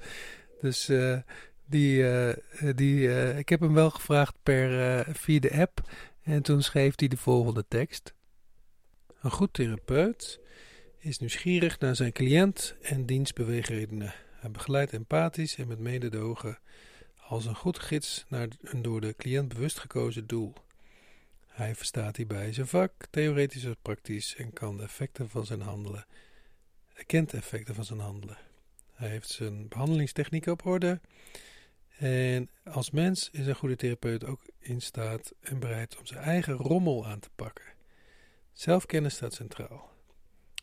Dus 0.61 0.89
uh, 0.89 1.17
die, 1.65 1.97
uh, 1.97 2.33
die, 2.75 2.99
uh, 2.99 3.37
ik 3.37 3.49
heb 3.49 3.59
hem 3.59 3.73
wel 3.73 3.89
gevraagd 3.89 4.35
per, 4.43 5.05
via 5.15 5.39
de 5.39 5.51
app. 5.51 5.81
En 6.23 6.41
toen 6.41 6.61
schreef 6.61 6.93
hij 6.95 7.07
de 7.07 7.17
volgende 7.17 7.65
tekst. 7.67 8.13
Een 9.21 9.31
goed 9.31 9.53
therapeut 9.53 10.39
is 10.97 11.19
nieuwsgierig 11.19 11.79
naar 11.79 11.95
zijn 11.95 12.11
cliënt 12.11 12.75
en 12.81 13.05
dienstbeweegredenen. 13.05 14.13
Hij 14.39 14.51
begeleidt 14.51 14.93
empathisch 14.93 15.55
en 15.55 15.67
met 15.67 15.79
mededogen 15.79 16.59
als 17.27 17.45
een 17.45 17.55
goed 17.55 17.79
gids 17.79 18.25
naar 18.27 18.47
een 18.61 18.81
door 18.81 19.01
de 19.01 19.15
cliënt 19.15 19.47
bewust 19.47 19.79
gekozen 19.79 20.27
doel. 20.27 20.53
Hij 21.47 21.75
verstaat 21.75 22.15
hierbij 22.15 22.53
zijn 22.53 22.67
vak, 22.67 22.91
theoretisch 23.09 23.67
als 23.67 23.75
praktisch, 23.81 24.35
en 24.35 24.53
kan 24.53 24.77
de 24.77 24.83
effecten 24.83 25.29
van 25.29 25.45
zijn 25.45 25.61
handelen, 25.61 26.05
erkent 26.93 27.29
de 27.29 27.37
effecten 27.37 27.75
van 27.75 27.85
zijn 27.85 27.99
handelen. 27.99 28.37
Hij 28.93 29.09
heeft 29.09 29.29
zijn 29.29 29.67
behandelingstechniek 29.67 30.45
op 30.45 30.65
orde. 30.65 31.01
En 31.97 32.49
als 32.63 32.91
mens 32.91 33.29
is 33.31 33.47
een 33.47 33.55
goede 33.55 33.75
therapeut 33.75 34.25
ook 34.25 34.41
in 34.59 34.81
staat 34.81 35.33
en 35.39 35.59
bereid 35.59 35.97
om 35.97 36.05
zijn 36.05 36.23
eigen 36.23 36.53
rommel 36.53 37.07
aan 37.07 37.19
te 37.19 37.29
pakken. 37.35 37.65
Zelfkennis 38.53 39.13
staat 39.13 39.33
centraal. 39.33 39.91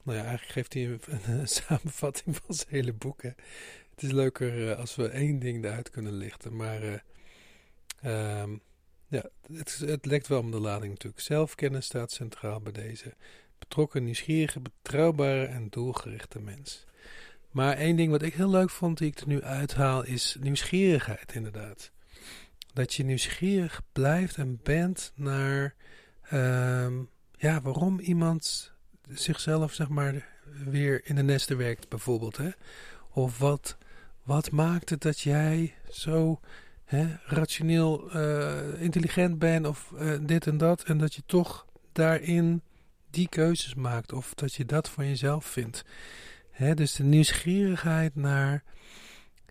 Nou 0.03 0.19
ja, 0.19 0.25
eigenlijk 0.25 0.53
geeft 0.53 0.73
hij 0.73 0.99
een, 1.27 1.49
samenvatting 1.59 2.37
van 2.37 2.55
zijn 2.55 2.69
hele 2.71 2.93
boek. 2.93 3.23
Hè. 3.23 3.31
Het 4.01 4.09
is 4.09 4.15
leuker 4.15 4.59
uh, 4.59 4.79
als 4.79 4.97
we 4.97 5.09
één 5.09 5.39
ding 5.39 5.65
eruit 5.65 5.91
kunnen 5.91 6.13
lichten. 6.13 6.57
Maar 6.57 6.83
uh, 6.83 8.41
um, 8.43 8.61
ja, 9.07 9.25
het, 9.53 9.79
het 9.87 10.07
lekt 10.07 10.27
wel 10.27 10.41
om 10.41 10.51
de 10.51 10.61
lading 10.61 10.93
natuurlijk. 10.93 11.23
Zelfkennis 11.23 11.85
staat 11.87 12.13
centraal 12.13 12.61
bij 12.61 12.73
deze. 12.73 13.15
Betrokken, 13.59 14.05
nieuwsgierige, 14.05 14.61
betrouwbare 14.61 15.45
en 15.45 15.69
doelgerichte 15.71 16.41
mens. 16.41 16.85
Maar 17.51 17.77
één 17.77 17.97
ding 17.97 18.11
wat 18.11 18.23
ik 18.23 18.35
heel 18.35 18.51
leuk 18.51 18.71
vond, 18.71 18.99
die 18.99 19.09
ik 19.09 19.19
er 19.19 19.27
nu 19.27 19.43
uithaal, 19.43 20.05
is 20.05 20.37
nieuwsgierigheid 20.41 21.35
inderdaad. 21.35 21.91
Dat 22.73 22.95
je 22.95 23.05
nieuwsgierig 23.05 23.83
blijft 23.93 24.37
en 24.37 24.61
bent 24.63 25.13
naar 25.15 25.75
ehm, 26.23 27.03
ja, 27.37 27.61
waarom 27.61 27.99
iemand 27.99 28.73
zichzelf 29.09 29.73
zeg 29.73 29.89
maar 29.89 30.29
weer 30.65 31.01
in 31.05 31.15
de 31.15 31.23
nesten 31.23 31.57
werkt 31.57 31.89
bijvoorbeeld. 31.89 32.37
Hè? 32.37 32.51
Of 33.13 33.39
wat, 33.39 33.77
wat 34.23 34.51
maakt 34.51 34.91
het 34.91 35.03
dat 35.03 35.21
jij 35.21 35.75
zo 35.91 36.41
hè, 36.85 37.07
rationeel 37.25 38.17
uh, 38.17 38.83
intelligent 38.83 39.39
bent 39.39 39.67
of 39.67 39.93
uh, 39.95 40.19
dit 40.23 40.47
en 40.47 40.59
dat. 40.59 40.83
En 40.83 40.99
dat 40.99 41.15
je 41.15 41.23
toch 41.27 41.67
daarin 41.93 42.63
die 43.11 43.29
keuzes 43.29 43.75
maakt. 43.75 44.13
Of 44.13 44.35
dat 44.35 44.55
je 44.55 44.65
dat 44.65 44.89
van 44.89 45.07
jezelf 45.07 45.45
vindt. 45.45 45.85
Hè, 46.51 46.75
dus 46.75 46.95
de 46.95 47.05
nieuwsgierigheid 47.05 48.15
naar 48.15 48.63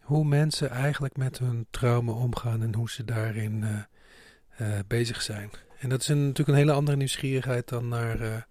hoe 0.01 0.25
mensen 0.25 0.69
eigenlijk 0.69 1.17
met 1.17 1.37
hun 1.39 1.67
trauma 1.69 2.11
omgaan 2.11 2.61
en 2.61 2.75
hoe 2.75 2.89
ze 2.89 3.05
daarin 3.05 3.85
uh, 4.61 4.79
bezig 4.87 5.21
zijn. 5.21 5.49
En 5.79 5.89
dat 5.89 6.01
is 6.01 6.07
een, 6.07 6.21
natuurlijk 6.21 6.49
een 6.49 6.63
hele 6.63 6.71
andere 6.71 6.97
nieuwsgierigheid 6.97 7.67
dan 7.67 7.87
naar. 7.87 8.47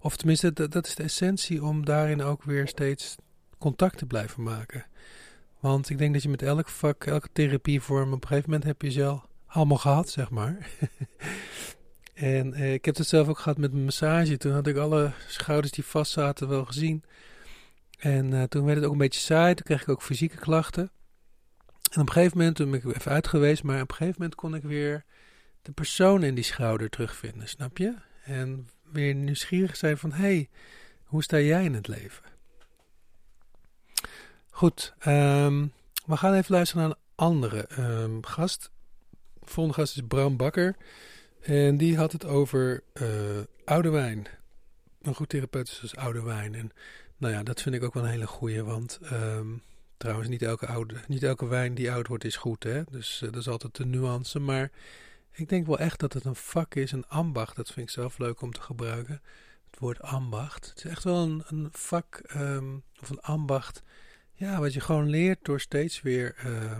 of 0.00 0.16
tenminste, 0.16 0.52
dat, 0.52 0.72
dat 0.72 0.86
is 0.86 0.94
de 0.94 1.02
essentie 1.02 1.64
om 1.64 1.84
daarin 1.84 2.22
ook 2.22 2.42
weer 2.42 2.68
steeds 2.68 3.16
contact 3.58 3.98
te 3.98 4.06
blijven 4.06 4.42
maken. 4.42 4.84
Want 5.60 5.90
ik 5.90 5.98
denk 5.98 6.12
dat 6.12 6.22
je 6.22 6.28
met 6.28 6.42
elk 6.42 6.68
vak, 6.68 7.04
elke 7.04 7.28
therapievorm, 7.32 8.12
op 8.12 8.22
een 8.22 8.28
gegeven 8.28 8.50
moment 8.50 8.68
heb 8.68 8.82
je 8.82 8.90
ze 8.90 9.04
al 9.04 9.24
allemaal 9.46 9.78
gehad, 9.78 10.10
zeg 10.10 10.30
maar. 10.30 10.70
en 12.14 12.54
eh, 12.54 12.72
ik 12.72 12.84
heb 12.84 12.96
het 12.96 13.06
zelf 13.06 13.28
ook 13.28 13.38
gehad 13.38 13.58
met 13.58 13.72
mijn 13.72 13.84
massage. 13.84 14.36
Toen 14.36 14.52
had 14.52 14.66
ik 14.66 14.76
alle 14.76 15.12
schouders 15.26 15.72
die 15.72 15.84
vast 15.84 16.12
zaten 16.12 16.48
wel 16.48 16.64
gezien. 16.64 17.04
En 17.98 18.32
uh, 18.32 18.42
toen 18.42 18.64
werd 18.64 18.76
het 18.76 18.86
ook 18.86 18.92
een 18.92 18.98
beetje 18.98 19.20
saai. 19.20 19.54
Toen 19.54 19.64
kreeg 19.64 19.82
ik 19.82 19.88
ook 19.88 20.02
fysieke 20.02 20.36
klachten. 20.36 20.90
En 21.92 22.00
op 22.00 22.06
een 22.06 22.12
gegeven 22.12 22.38
moment, 22.38 22.56
toen 22.56 22.70
ben 22.70 22.80
ik 22.80 22.96
even 22.96 23.12
uit 23.12 23.28
geweest, 23.28 23.62
maar 23.62 23.82
op 23.82 23.90
een 23.90 23.96
gegeven 23.96 24.20
moment 24.20 24.38
kon 24.38 24.54
ik 24.54 24.62
weer 24.62 25.04
de 25.62 25.72
persoon 25.72 26.22
in 26.22 26.34
die 26.34 26.44
schouder 26.44 26.90
terugvinden, 26.90 27.48
snap 27.48 27.78
je? 27.78 27.94
En 28.24 28.68
weer 28.92 29.14
nieuwsgierig 29.14 29.76
zijn 29.76 29.98
van, 29.98 30.12
hé, 30.12 30.22
hey, 30.22 30.48
hoe 31.04 31.22
sta 31.22 31.38
jij 31.38 31.64
in 31.64 31.74
het 31.74 31.88
leven? 31.88 32.29
Goed, 34.60 34.94
um, 35.06 35.72
we 36.06 36.16
gaan 36.16 36.34
even 36.34 36.54
luisteren 36.54 36.82
naar 36.82 36.90
een 36.90 37.02
andere 37.14 37.68
um, 37.78 38.24
gast. 38.24 38.70
De 39.10 39.46
volgende 39.46 39.80
gast 39.80 39.96
is 39.96 40.02
Bram 40.08 40.36
Bakker. 40.36 40.76
En 41.40 41.76
die 41.76 41.96
had 41.96 42.12
het 42.12 42.24
over 42.24 42.82
uh, 42.94 43.08
oude 43.64 43.90
wijn. 43.90 44.26
Een 45.02 45.14
goed 45.14 45.28
therapeut 45.28 45.68
is 45.68 45.78
dus 45.80 45.96
oude 45.96 46.22
wijn. 46.22 46.54
En 46.54 46.70
nou 47.16 47.34
ja, 47.34 47.42
dat 47.42 47.62
vind 47.62 47.74
ik 47.74 47.82
ook 47.82 47.94
wel 47.94 48.02
een 48.02 48.10
hele 48.10 48.26
goeie. 48.26 48.62
Want 48.62 48.98
um, 49.12 49.62
trouwens, 49.96 50.28
niet 50.28 50.42
elke, 50.42 50.66
oude, 50.66 50.94
niet 51.06 51.22
elke 51.22 51.46
wijn 51.46 51.74
die 51.74 51.92
oud 51.92 52.06
wordt 52.06 52.24
is 52.24 52.36
goed. 52.36 52.62
Hè? 52.62 52.82
Dus 52.90 53.20
uh, 53.22 53.32
dat 53.32 53.40
is 53.40 53.48
altijd 53.48 53.76
de 53.76 53.86
nuance. 53.86 54.38
Maar 54.38 54.70
ik 55.32 55.48
denk 55.48 55.66
wel 55.66 55.78
echt 55.78 56.00
dat 56.00 56.12
het 56.12 56.24
een 56.24 56.36
vak 56.36 56.74
is, 56.74 56.92
een 56.92 57.08
ambacht. 57.08 57.56
Dat 57.56 57.70
vind 57.70 57.86
ik 57.86 57.92
zelf 57.92 58.18
leuk 58.18 58.40
om 58.40 58.52
te 58.52 58.60
gebruiken. 58.60 59.22
Het 59.70 59.80
woord 59.80 60.00
ambacht. 60.00 60.68
Het 60.68 60.84
is 60.84 60.90
echt 60.90 61.04
wel 61.04 61.22
een, 61.22 61.42
een 61.46 61.68
vak 61.72 62.22
of 63.00 63.10
een 63.10 63.20
ambacht 63.20 63.82
ja, 64.40 64.60
wat 64.60 64.72
je 64.72 64.80
gewoon 64.80 65.08
leert 65.08 65.44
door 65.44 65.60
steeds 65.60 66.02
weer 66.02 66.36
uh, 66.46 66.76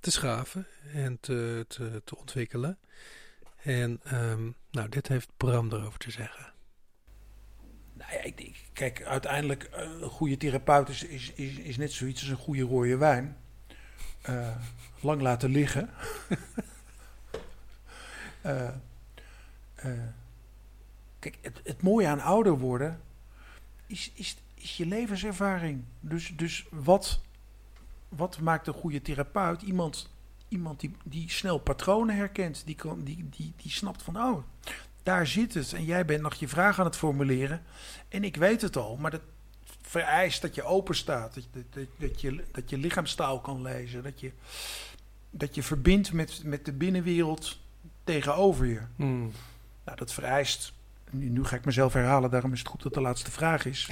te 0.00 0.10
schaven 0.10 0.66
en 0.94 1.20
te, 1.20 1.64
te, 1.68 2.02
te 2.04 2.16
ontwikkelen. 2.16 2.78
En 3.62 4.00
um, 4.12 4.54
nou, 4.70 4.88
dit 4.88 5.08
heeft 5.08 5.28
Bram 5.36 5.72
erover 5.72 5.98
te 5.98 6.10
zeggen. 6.10 6.52
Nou 7.92 8.12
ja, 8.12 8.22
ik, 8.22 8.68
kijk, 8.72 9.02
uiteindelijk 9.02 9.70
uh, 9.72 9.78
een 9.78 10.08
goede 10.08 10.36
therapeut 10.36 10.88
is, 10.88 11.04
is, 11.04 11.32
is, 11.32 11.56
is, 11.56 11.76
net 11.76 11.92
zoiets 11.92 12.20
als 12.20 12.30
een 12.30 12.36
goede 12.36 12.62
rode 12.62 12.96
wijn. 12.96 13.36
Uh, 14.28 14.56
lang 15.00 15.20
laten 15.20 15.50
liggen. 15.50 15.90
uh, 18.46 18.70
kijk, 21.18 21.38
het, 21.40 21.60
het 21.64 21.82
mooie 21.82 22.06
aan 22.06 22.20
ouder 22.20 22.58
worden 22.58 23.00
is, 23.86 24.10
is, 24.14 24.36
is 24.60 24.76
je 24.76 24.86
levenservaring. 24.86 25.84
Dus, 26.00 26.32
dus 26.36 26.66
wat, 26.70 27.20
wat 28.08 28.40
maakt 28.40 28.66
een 28.66 28.74
goede 28.74 29.02
therapeut? 29.02 29.62
Iemand, 29.62 30.10
iemand 30.48 30.80
die, 30.80 30.94
die 31.02 31.30
snel 31.30 31.58
patronen 31.58 32.16
herkent. 32.16 32.62
Die, 32.66 32.74
kan, 32.74 33.04
die, 33.04 33.28
die, 33.30 33.52
die 33.56 33.70
snapt 33.70 34.02
van, 34.02 34.16
oh, 34.16 34.44
daar 35.02 35.26
zit 35.26 35.54
het. 35.54 35.72
En 35.72 35.84
jij 35.84 36.04
bent 36.04 36.22
nog 36.22 36.34
je 36.34 36.48
vraag 36.48 36.78
aan 36.78 36.84
het 36.84 36.96
formuleren. 36.96 37.62
En 38.08 38.24
ik 38.24 38.36
weet 38.36 38.62
het 38.62 38.76
al, 38.76 38.96
maar 38.96 39.10
dat 39.10 39.22
vereist 39.82 40.42
dat 40.42 40.54
je 40.54 40.62
open 40.62 40.94
staat. 40.94 41.34
Dat, 41.34 41.64
dat, 41.70 41.86
dat, 41.96 42.20
je, 42.20 42.44
dat 42.52 42.70
je 42.70 42.78
lichaamstaal 42.78 43.40
kan 43.40 43.62
lezen. 43.62 44.02
Dat 44.02 44.20
je, 44.20 44.32
dat 45.30 45.54
je 45.54 45.62
verbindt 45.62 46.12
met, 46.12 46.44
met 46.44 46.64
de 46.64 46.72
binnenwereld 46.72 47.58
tegenover 48.04 48.66
je. 48.66 48.80
Hmm. 48.96 49.32
Nou, 49.84 49.98
dat 49.98 50.12
vereist. 50.12 50.72
Nu, 51.10 51.28
nu 51.28 51.44
ga 51.44 51.56
ik 51.56 51.64
mezelf 51.64 51.92
herhalen, 51.92 52.30
daarom 52.30 52.52
is 52.52 52.58
het 52.58 52.68
goed 52.68 52.82
dat 52.82 52.94
de 52.94 53.00
laatste 53.00 53.30
vraag 53.30 53.64
is 53.64 53.88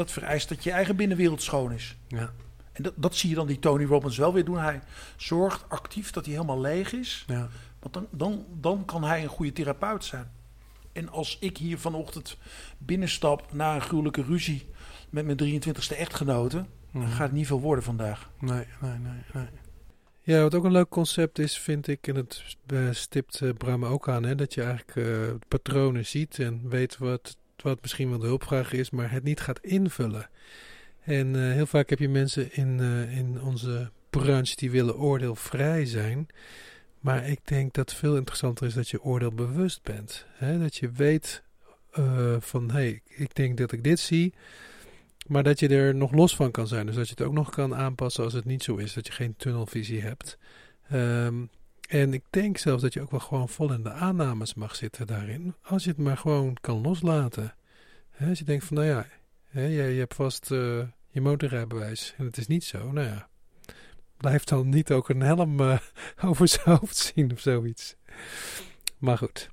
dat 0.00 0.12
vereist 0.12 0.48
dat 0.48 0.64
je 0.64 0.70
eigen 0.70 0.96
binnenwereld 0.96 1.42
schoon 1.42 1.72
is. 1.72 1.96
Ja. 2.08 2.32
En 2.72 2.82
dat, 2.82 2.92
dat 2.96 3.14
zie 3.14 3.28
je 3.28 3.34
dan 3.34 3.46
die 3.46 3.58
Tony 3.58 3.84
Robbins 3.84 4.16
wel 4.16 4.32
weer 4.32 4.44
doen. 4.44 4.58
Hij 4.58 4.80
zorgt 5.16 5.64
actief 5.68 6.10
dat 6.10 6.24
hij 6.24 6.34
helemaal 6.34 6.60
leeg 6.60 6.92
is. 6.92 7.24
Ja. 7.26 7.48
Want 7.78 7.94
dan, 7.94 8.06
dan, 8.10 8.46
dan 8.60 8.84
kan 8.84 9.04
hij 9.04 9.22
een 9.22 9.28
goede 9.28 9.52
therapeut 9.52 10.04
zijn. 10.04 10.30
En 10.92 11.08
als 11.08 11.38
ik 11.40 11.56
hier 11.56 11.78
vanochtend 11.78 12.36
binnenstap 12.78 13.52
na 13.52 13.74
een 13.74 13.80
gruwelijke 13.80 14.22
ruzie 14.22 14.66
met 15.10 15.24
mijn 15.24 15.62
23ste 15.62 15.96
echtgenote, 15.96 16.64
dan 16.92 17.08
gaat 17.08 17.18
het 17.18 17.32
niet 17.32 17.46
veel 17.46 17.60
worden 17.60 17.84
vandaag. 17.84 18.30
Nee, 18.38 18.66
nee, 18.80 18.98
nee, 18.98 19.22
nee. 19.32 19.46
Ja, 20.22 20.42
wat 20.42 20.54
ook 20.54 20.64
een 20.64 20.72
leuk 20.72 20.88
concept 20.88 21.38
is, 21.38 21.58
vind 21.58 21.86
ik, 21.86 22.06
en 22.08 22.14
het 22.16 22.56
stipt 22.90 23.40
uh, 23.40 23.50
Bram 23.52 23.84
ook 23.84 24.08
aan, 24.08 24.22
hè, 24.22 24.34
dat 24.34 24.54
je 24.54 24.62
eigenlijk 24.62 24.96
uh, 24.96 25.30
patronen 25.48 26.06
ziet 26.06 26.38
en 26.38 26.68
weet 26.68 26.98
wat 26.98 27.36
wat 27.62 27.78
misschien 27.80 28.10
wel 28.10 28.18
de 28.18 28.26
hulpvraag 28.26 28.72
is, 28.72 28.90
maar 28.90 29.10
het 29.10 29.22
niet 29.22 29.40
gaat 29.40 29.60
invullen. 29.60 30.28
En 31.00 31.34
uh, 31.34 31.52
heel 31.52 31.66
vaak 31.66 31.90
heb 31.90 31.98
je 31.98 32.08
mensen 32.08 32.52
in, 32.52 32.78
uh, 32.78 33.16
in 33.18 33.42
onze 33.42 33.90
branche 34.10 34.56
die 34.56 34.70
willen 34.70 34.96
oordeelvrij 34.96 35.86
zijn. 35.86 36.26
Maar 37.00 37.28
ik 37.28 37.40
denk 37.44 37.72
dat 37.72 37.94
veel 37.94 38.16
interessanter 38.16 38.66
is 38.66 38.74
dat 38.74 38.88
je 38.88 39.02
oordeelbewust 39.02 39.82
bent. 39.82 40.26
Hè? 40.28 40.58
Dat 40.58 40.76
je 40.76 40.90
weet 40.90 41.42
uh, 41.98 42.36
van, 42.38 42.70
hé, 42.70 42.74
hey, 42.74 43.00
ik 43.06 43.34
denk 43.34 43.58
dat 43.58 43.72
ik 43.72 43.84
dit 43.84 44.00
zie. 44.00 44.34
Maar 45.26 45.42
dat 45.42 45.60
je 45.60 45.68
er 45.68 45.94
nog 45.94 46.12
los 46.12 46.36
van 46.36 46.50
kan 46.50 46.66
zijn. 46.66 46.86
Dus 46.86 46.94
dat 46.94 47.08
je 47.08 47.14
het 47.16 47.26
ook 47.26 47.32
nog 47.32 47.50
kan 47.50 47.74
aanpassen 47.74 48.24
als 48.24 48.32
het 48.32 48.44
niet 48.44 48.62
zo 48.62 48.76
is. 48.76 48.92
Dat 48.92 49.06
je 49.06 49.12
geen 49.12 49.34
tunnelvisie 49.36 50.00
hebt. 50.00 50.38
Um, 50.92 51.50
en 51.90 52.14
ik 52.14 52.22
denk 52.30 52.58
zelfs 52.58 52.82
dat 52.82 52.92
je 52.92 53.00
ook 53.00 53.10
wel 53.10 53.20
gewoon 53.20 53.48
vol 53.48 53.72
in 53.72 53.82
de 53.82 53.90
aannames 53.92 54.54
mag 54.54 54.76
zitten 54.76 55.06
daarin. 55.06 55.54
Als 55.62 55.84
je 55.84 55.90
het 55.90 55.98
maar 55.98 56.16
gewoon 56.16 56.56
kan 56.60 56.80
loslaten. 56.80 57.54
als 58.28 58.38
je 58.38 58.44
denkt 58.44 58.64
van, 58.64 58.76
nou 58.76 58.88
ja, 58.88 59.06
je, 59.50 59.68
je, 59.68 59.98
hebt 59.98 60.14
vast 60.14 60.50
uh, 60.50 60.82
je 61.08 61.20
motorrijbewijs 61.20 62.14
en 62.16 62.24
het 62.24 62.36
is 62.36 62.46
niet 62.46 62.64
zo. 62.64 62.92
Nou 62.92 63.06
ja, 63.06 63.28
blijf 64.16 64.44
dan 64.44 64.68
niet 64.68 64.90
ook 64.90 65.08
een 65.08 65.20
helm 65.20 65.60
uh, 65.60 65.78
over 66.24 66.48
zijn 66.48 66.76
hoofd 66.76 66.96
zien 66.96 67.32
of 67.32 67.40
zoiets. 67.40 67.96
Maar 68.98 69.18
goed. 69.18 69.50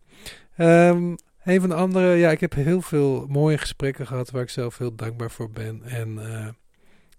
Um, 0.58 1.16
een 1.44 1.60
van 1.60 1.70
de 1.70 1.76
andere, 1.76 2.16
ja, 2.16 2.32
ik 2.32 2.40
heb 2.40 2.54
heel 2.54 2.82
veel 2.82 3.26
mooie 3.28 3.58
gesprekken 3.58 4.08
gehad 4.08 4.32
waar 4.32 4.42
ik 4.42 4.50
zelf 4.50 4.78
heel 4.78 4.96
dankbaar 4.96 5.32
voor 5.32 5.50
ben. 5.50 5.84
En 5.84 6.10
uh, 6.10 6.48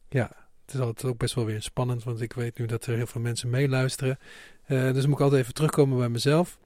ja, 0.08 0.38
het 0.68 0.76
is 0.76 0.87
altijd 0.87 1.12
ook 1.12 1.18
best 1.18 1.34
wel 1.34 1.44
weer 1.44 1.62
spannend, 1.62 2.04
want 2.04 2.20
ik 2.20 2.32
weet 2.32 2.58
nu 2.58 2.66
dat 2.66 2.87
er 2.87 2.96
heel 2.96 3.06
veel 3.06 3.20
mensen 3.20 3.50
meeluisteren. 3.50 4.18
Uh, 4.66 4.92
dus 4.92 5.06
moet 5.06 5.14
ik 5.14 5.20
altijd 5.20 5.42
even 5.42 5.54
terugkomen 5.54 5.98
bij 5.98 6.08
mezelf. 6.08 6.58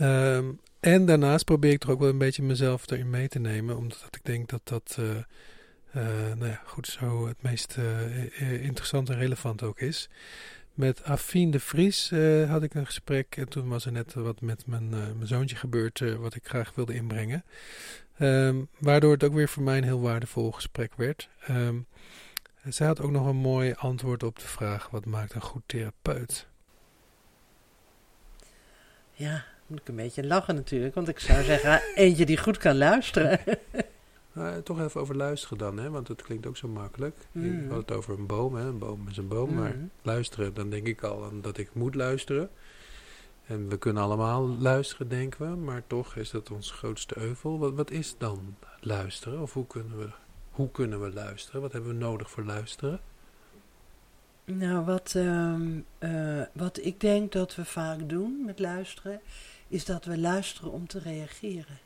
Um, 0.00 0.60
en 0.80 1.06
daarnaast 1.06 1.44
probeer 1.44 1.72
ik 1.72 1.78
toch 1.78 1.90
ook 1.90 2.00
wel 2.00 2.08
een 2.08 2.18
beetje 2.18 2.42
mezelf 2.42 2.90
erin 2.90 3.10
mee 3.10 3.28
te 3.28 3.38
nemen, 3.38 3.76
omdat 3.76 4.08
ik 4.10 4.24
denk 4.24 4.48
dat 4.48 4.60
dat, 4.64 4.96
uh, 5.00 5.06
uh, 5.08 5.22
nou 6.34 6.46
ja, 6.46 6.62
goed 6.64 6.86
zo 6.86 7.26
het 7.26 7.42
meest 7.42 7.76
interessant 8.38 9.10
en 9.10 9.18
relevant 9.18 9.62
ook 9.62 9.80
is. 9.80 10.08
Met 10.74 11.04
Afien 11.04 11.50
de 11.50 11.60
Vries 11.60 12.10
had 12.48 12.62
ik 12.62 12.74
een 12.74 12.86
gesprek 12.86 13.36
en 13.36 13.48
toen 13.48 13.68
was 13.68 13.86
er 13.86 13.92
net 13.92 14.14
wat 14.14 14.40
met 14.40 14.66
mijn, 14.66 14.88
mijn 14.88 15.26
zoontje 15.26 15.56
gebeurd 15.56 16.16
wat 16.18 16.34
ik 16.34 16.48
graag 16.48 16.72
wilde 16.74 16.94
inbrengen. 16.94 17.44
Um, 18.18 18.68
waardoor 18.78 19.12
het 19.12 19.24
ook 19.24 19.34
weer 19.34 19.48
voor 19.48 19.62
mij 19.62 19.78
een 19.78 19.84
heel 19.84 20.00
waardevol 20.00 20.52
gesprek 20.52 20.92
werd. 20.96 21.28
Um, 21.50 21.86
zij 22.68 22.86
had 22.86 23.00
ook 23.00 23.10
nog 23.10 23.26
een 23.26 23.36
mooi 23.36 23.74
antwoord 23.76 24.22
op 24.22 24.38
de 24.38 24.46
vraag: 24.46 24.90
wat 24.90 25.04
maakt 25.04 25.34
een 25.34 25.40
goed 25.40 25.62
therapeut? 25.66 26.46
Ja, 29.12 29.44
moet 29.66 29.80
ik 29.80 29.88
een 29.88 29.96
beetje 29.96 30.26
lachen 30.26 30.54
natuurlijk, 30.54 30.94
want 30.94 31.08
ik 31.08 31.18
zou 31.18 31.42
zeggen, 31.42 31.82
eentje 31.94 32.26
die 32.26 32.38
goed 32.38 32.58
kan 32.58 32.76
luisteren. 32.76 33.40
Nou, 34.32 34.62
toch 34.62 34.80
even 34.80 35.00
over 35.00 35.16
luisteren 35.16 35.58
dan, 35.58 35.76
hè? 35.76 35.90
want 35.90 36.08
het 36.08 36.22
klinkt 36.22 36.46
ook 36.46 36.56
zo 36.56 36.68
makkelijk. 36.68 37.16
Mm. 37.32 37.62
Je 37.62 37.68
had 37.68 37.78
het 37.78 37.92
over 37.92 38.18
een 38.18 38.26
boom, 38.26 38.54
hè? 38.54 38.64
een 38.64 38.78
boom 38.78 39.08
is 39.08 39.16
een 39.16 39.28
boom, 39.28 39.54
maar 39.54 39.74
mm. 39.76 39.90
luisteren, 40.02 40.54
dan 40.54 40.70
denk 40.70 40.86
ik 40.86 41.02
al 41.02 41.24
aan 41.24 41.40
dat 41.40 41.58
ik 41.58 41.74
moet 41.74 41.94
luisteren. 41.94 42.50
En 43.46 43.68
we 43.68 43.78
kunnen 43.78 44.02
allemaal 44.02 44.48
luisteren, 44.48 45.08
denken 45.08 45.50
we, 45.50 45.56
maar 45.56 45.82
toch 45.86 46.16
is 46.16 46.30
dat 46.30 46.50
ons 46.50 46.70
grootste 46.70 47.18
euvel. 47.18 47.58
Wat, 47.58 47.74
wat 47.74 47.90
is 47.90 48.14
dan 48.18 48.56
luisteren? 48.80 49.40
Of 49.40 49.52
hoe 49.52 49.66
kunnen 49.66 49.98
we 49.98 50.08
hoe 50.50 50.70
kunnen 50.70 51.00
we 51.00 51.12
luisteren? 51.12 51.60
Wat 51.60 51.72
hebben 51.72 51.90
we 51.90 51.96
nodig 51.96 52.30
voor 52.30 52.44
luisteren? 52.44 53.00
Nou, 54.44 54.84
wat, 54.84 55.12
ehm, 55.16 55.78
eh, 55.98 56.42
wat 56.52 56.84
ik 56.84 57.00
denk 57.00 57.32
dat 57.32 57.54
we 57.54 57.64
vaak 57.64 58.08
doen 58.08 58.42
met 58.44 58.58
luisteren, 58.58 59.20
is 59.68 59.84
dat 59.84 60.04
we 60.04 60.18
luisteren 60.18 60.72
om 60.72 60.86
te 60.86 60.98
reageren. 60.98 61.78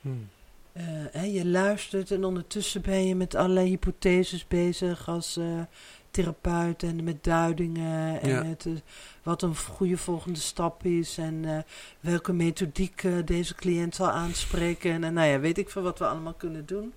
Hmm. 0.00 0.28
Eh, 0.72 0.84
hè, 1.10 1.24
je 1.24 1.46
luistert 1.46 2.10
en 2.10 2.24
ondertussen 2.24 2.82
ben 2.82 3.06
je 3.06 3.14
met 3.14 3.34
allerlei 3.34 3.68
hypotheses 3.68 4.48
bezig 4.48 5.08
als 5.08 5.36
eh, 5.36 5.60
therapeut 6.10 6.82
en 6.82 7.04
met 7.04 7.24
duidingen 7.24 8.20
en 8.20 8.28
Ja. 8.28 8.42
met 8.42 8.66
wat 9.22 9.42
een 9.42 9.56
goede 9.56 9.96
volgende 9.96 10.38
stap 10.40 10.84
is 10.84 11.18
en 11.18 11.64
welke 12.00 12.32
methodiek 12.32 13.06
deze 13.24 13.54
cliënt 13.54 13.94
zal 13.94 14.10
aanspreken 14.10 15.04
en, 15.04 15.14
nou 15.14 15.28
ja, 15.28 15.40
weet 15.40 15.58
ik 15.58 15.70
veel 15.70 15.82
wat 15.82 15.98
we 15.98 16.06
allemaal 16.06 16.34
kunnen 16.34 16.66
doen. 16.66 16.92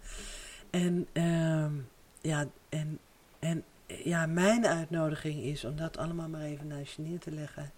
En 0.74 1.08
ehm, 1.12 1.74
ja, 2.22 2.48
en, 2.70 3.00
en 3.39 3.63
ja, 3.86 4.25
mijn 4.25 4.68
uitnodiging 4.68 5.44
is 5.44 5.63
om 5.63 5.75
dat 5.75 5.98
allemaal 5.98 6.30
maar 6.30 6.42
even 6.42 6.68
naast 6.68 6.96
je 6.96 7.01
neer 7.01 7.20
te 7.20 7.32
leggen 7.32 7.72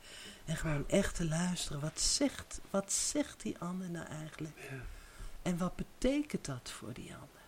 en 0.46 0.56
gewoon 0.56 0.90
echt 0.90 1.16
te 1.16 1.28
luisteren. 1.28 1.80
Wat 1.82 2.00
zegt, 2.00 2.62
wat 2.70 2.92
zegt 2.92 3.42
die 3.42 3.58
ander 3.60 3.90
nou 3.90 4.06
eigenlijk? 4.08 4.58
Ja. 4.70 4.78
En 5.42 5.58
wat 5.58 5.75
betekent 5.75 6.46
dat 6.46 6.72
voor 6.72 6.94
die 6.94 7.14
ander? 7.14 7.42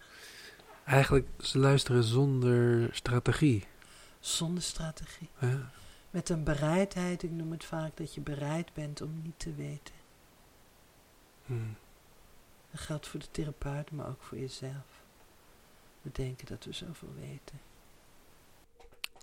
Eigenlijk 0.84 1.28
ze 1.40 1.58
luisteren 1.58 2.04
zonder 2.04 2.90
strategie. 2.96 3.66
Zonder 4.20 4.64
strategie. 4.64 5.30
Ja. 5.40 5.72
Met 6.10 6.30
een 6.30 6.44
bereidheid, 6.44 7.24
ik 7.24 7.32
noem 7.32 7.52
het 7.52 7.66
vaak 7.66 7.98
dat 7.98 8.14
je 8.14 8.22
bereid 8.22 8.74
bent 8.74 9.02
om 9.02 9.22
niet 9.24 9.40
te 9.40 9.54
weten. 9.54 9.96
Hmm. 11.46 11.76
Dat 12.72 12.80
geldt 12.80 13.08
voor 13.08 13.20
de 13.20 13.32
therapeut, 13.32 13.92
maar 13.92 14.08
ook 14.08 14.24
voor 14.24 14.38
jezelf. 14.38 14.97
We 16.02 16.10
denken 16.12 16.46
dat 16.46 16.66
we 16.66 16.72
zoveel 16.72 17.14
weten. 17.20 17.60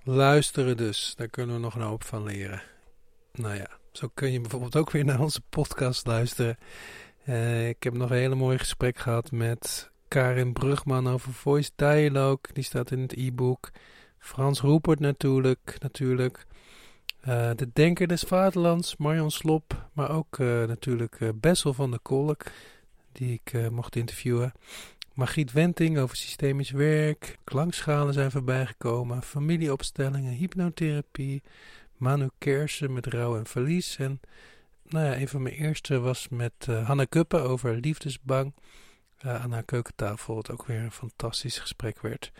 Luisteren 0.02 0.76
dus, 0.76 1.14
daar 1.16 1.28
kunnen 1.28 1.56
we 1.56 1.62
nog 1.62 1.74
een 1.74 1.82
hoop 1.82 2.04
van 2.04 2.24
leren. 2.24 2.62
Nou 3.32 3.54
ja, 3.54 3.68
zo 3.92 4.10
kun 4.14 4.32
je 4.32 4.40
bijvoorbeeld 4.40 4.76
ook 4.76 4.90
weer 4.90 5.04
naar 5.04 5.20
onze 5.20 5.40
podcast 5.48 6.06
luisteren. 6.06 6.58
Eh, 7.24 7.68
ik 7.68 7.82
heb 7.82 7.94
nog 7.94 8.10
een 8.10 8.16
hele 8.16 8.34
mooi 8.34 8.58
gesprek 8.58 8.98
gehad 8.98 9.30
met 9.30 9.90
Karin 10.08 10.52
Brugman 10.52 11.08
over 11.08 11.32
Voice 11.32 11.70
Dialogue. 11.76 12.52
Die 12.52 12.64
staat 12.64 12.90
in 12.90 13.00
het 13.00 13.12
e-book. 13.12 13.70
Frans 14.18 14.60
Roepert 14.60 15.00
natuurlijk. 15.00 15.76
natuurlijk. 15.78 16.46
Eh, 17.20 17.50
de 17.56 17.70
Denker 17.72 18.06
des 18.06 18.22
Vaderlands, 18.22 18.96
Marion 18.96 19.30
Slop. 19.30 19.88
Maar 19.92 20.10
ook 20.10 20.38
eh, 20.38 20.46
natuurlijk 20.46 21.18
Bessel 21.34 21.74
van 21.74 21.90
der 21.90 22.00
Kolk, 22.00 22.44
die 23.12 23.40
ik 23.44 23.70
mocht 23.70 23.96
interviewen. 23.96 24.52
Margriet 25.14 25.52
Wenting 25.52 25.98
over 25.98 26.16
systemisch 26.16 26.70
werk. 26.70 27.38
Klankschalen 27.44 28.14
zijn 28.14 28.30
voorbijgekomen. 28.30 29.22
Familieopstellingen, 29.22 30.32
hypnotherapie. 30.32 31.42
Manu 31.96 32.28
Kersen 32.38 32.92
met 32.92 33.06
rouw 33.06 33.36
en 33.36 33.46
verlies. 33.46 33.96
En 33.96 34.20
nou 34.88 35.06
ja, 35.06 35.16
een 35.16 35.28
van 35.28 35.42
mijn 35.42 35.54
eerste 35.54 35.98
was 36.00 36.28
met 36.28 36.52
eh 36.58 36.86
Hanna 36.86 37.04
Kuppen 37.04 37.42
over 37.42 37.74
liefdesbang. 37.76 38.54
eh, 39.18 39.42
aan 39.42 39.52
haar 39.52 39.62
keukentafel. 39.62 40.34
Wat 40.34 40.50
ook 40.50 40.66
weer 40.66 40.80
een 40.80 40.92
fantastisch 40.92 41.58
gesprek 41.58 42.00
werd. 42.00 42.32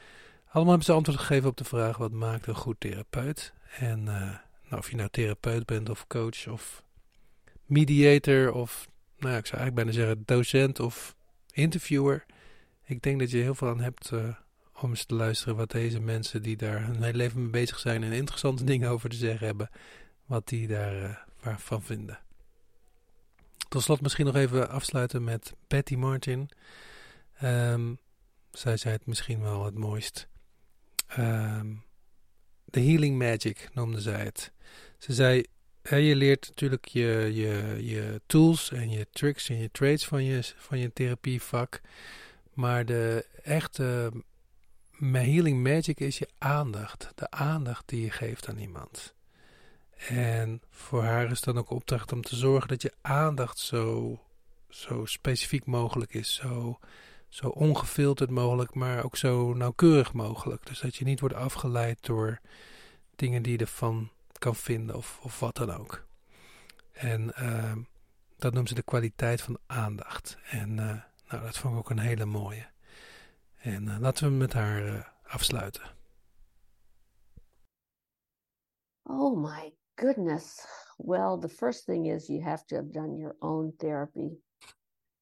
Allemaal 0.44 0.72
hebben 0.72 0.84
ze 0.84 0.92
antwoord 0.92 1.18
gegeven 1.18 1.48
op 1.48 1.56
de 1.56 1.64
vraag: 1.64 1.96
wat 1.96 2.12
maakt 2.12 2.46
een 2.46 2.54
goed 2.54 2.80
therapeut? 2.80 3.52
En 3.78 4.08
eh, 4.08 4.14
nou, 4.68 4.78
of 4.78 4.90
je 4.90 4.96
nou 4.96 5.08
therapeut 5.10 5.66
bent 5.66 5.88
of 5.88 6.06
coach 6.06 6.46
of 6.48 6.82
mediator 7.66 8.52
of, 8.52 8.88
nou 9.18 9.32
ja, 9.32 9.38
ik 9.38 9.46
zou 9.46 9.60
eigenlijk 9.60 9.74
bijna 9.74 9.92
zeggen 9.92 10.22
docent 10.26 10.80
of 10.80 11.14
interviewer. 11.52 12.24
Ik 12.84 13.02
denk 13.02 13.18
dat 13.18 13.30
je 13.30 13.36
heel 13.36 13.54
veel 13.54 13.68
aan 13.68 13.80
hebt 13.80 14.10
eh, 14.12 14.34
om 14.80 14.90
eens 14.90 15.04
te 15.04 15.14
luisteren 15.14 15.56
wat 15.56 15.70
deze 15.70 16.00
mensen 16.00 16.42
die 16.42 16.56
daar 16.56 16.86
hun 16.86 17.02
hele 17.02 17.16
leven 17.16 17.42
mee 17.42 17.50
bezig 17.50 17.78
zijn 17.78 18.02
en 18.02 18.12
interessante 18.12 18.64
dingen 18.72 18.90
over 18.90 19.10
te 19.10 19.16
zeggen 19.16 19.46
hebben, 19.46 19.70
wat 20.26 20.48
die 20.48 20.66
daarvan 20.66 21.82
vinden. 21.82 22.18
Tot 23.68 23.82
slot 23.82 24.00
misschien 24.00 24.26
nog 24.26 24.36
even 24.36 24.68
afsluiten 24.70 25.24
met 25.24 25.52
Betty 25.68 25.94
Martin. 25.94 26.50
Ehm, 27.34 27.94
zij 28.50 28.76
zei 28.76 28.94
het 28.94 29.06
misschien 29.06 29.40
wel 29.40 29.64
het 29.64 29.74
mooist. 29.74 30.28
Ehm 31.06 31.72
The 32.74 32.80
Healing 32.80 33.18
Magic 33.18 33.68
noemde 33.72 34.00
zij 34.00 34.24
het. 34.24 34.52
Ze 34.98 35.12
zei, 35.12 35.44
je 35.82 36.16
leert 36.16 36.48
natuurlijk 36.48 36.84
je, 36.84 37.30
je, 37.32 37.78
je 37.80 38.20
tools 38.26 38.72
en 38.72 38.90
je 38.90 39.06
tricks 39.12 39.48
en 39.48 39.56
je 39.56 39.70
trades 39.70 40.06
van 40.06 40.24
je, 40.24 40.40
van 40.56 40.78
je 40.78 40.92
therapievak. 40.92 41.80
Maar 42.54 42.84
de 42.84 43.26
echte 43.42 44.12
healing 45.12 45.62
magic 45.62 46.00
is 46.00 46.18
je 46.18 46.28
aandacht. 46.38 47.12
De 47.14 47.30
aandacht 47.30 47.88
die 47.88 48.00
je 48.00 48.10
geeft 48.10 48.48
aan 48.48 48.58
iemand. 48.58 49.14
En 50.08 50.62
voor 50.70 51.02
haar 51.02 51.30
is 51.30 51.40
dan 51.40 51.58
ook 51.58 51.70
opdracht 51.70 52.12
om 52.12 52.22
te 52.22 52.36
zorgen 52.36 52.68
dat 52.68 52.82
je 52.82 52.92
aandacht 53.00 53.58
zo, 53.58 54.18
zo 54.68 55.04
specifiek 55.04 55.66
mogelijk 55.66 56.14
is. 56.14 56.34
Zo, 56.34 56.78
zo 57.28 57.48
ongefilterd 57.48 58.30
mogelijk, 58.30 58.74
maar 58.74 59.04
ook 59.04 59.16
zo 59.16 59.54
nauwkeurig 59.54 60.12
mogelijk. 60.12 60.66
Dus 60.66 60.80
dat 60.80 60.96
je 60.96 61.04
niet 61.04 61.20
wordt 61.20 61.34
afgeleid 61.34 61.98
door 62.00 62.40
dingen 63.16 63.42
die 63.42 63.52
je 63.52 63.58
ervan 63.58 64.10
kan 64.38 64.56
vinden 64.56 64.96
of, 64.96 65.18
of 65.22 65.40
wat 65.40 65.56
dan 65.56 65.70
ook. 65.70 66.06
En 66.92 67.34
ehm, 67.34 67.78
dat 68.36 68.52
noemt 68.52 68.68
ze 68.68 68.74
de 68.74 68.82
kwaliteit 68.82 69.42
van 69.42 69.58
aandacht. 69.66 70.38
En 70.50 70.78
eh, 70.78 70.96
nou, 71.28 71.42
dat 71.42 71.58
vond 71.58 71.74
ik 71.74 71.78
ook 71.78 71.90
een 71.90 71.98
hele 71.98 72.24
mooie. 72.24 72.66
En 73.60 73.88
eh, 73.88 73.98
laten 74.00 74.28
we 74.28 74.32
met 74.34 74.52
haar 74.52 74.86
eh, 74.86 75.04
afsluiten. 75.22 75.82
Oh 79.02 79.36
my 79.36 79.74
goodness. 79.96 80.66
Well, 80.98 81.38
the 81.38 81.48
first 81.48 81.84
thing 81.84 82.06
is 82.06 82.28
you 82.28 82.42
have 82.42 82.64
to 82.66 82.76
have 82.76 82.90
done 82.90 83.16
your 83.16 83.36
own 83.40 83.72
therapy. 83.76 84.38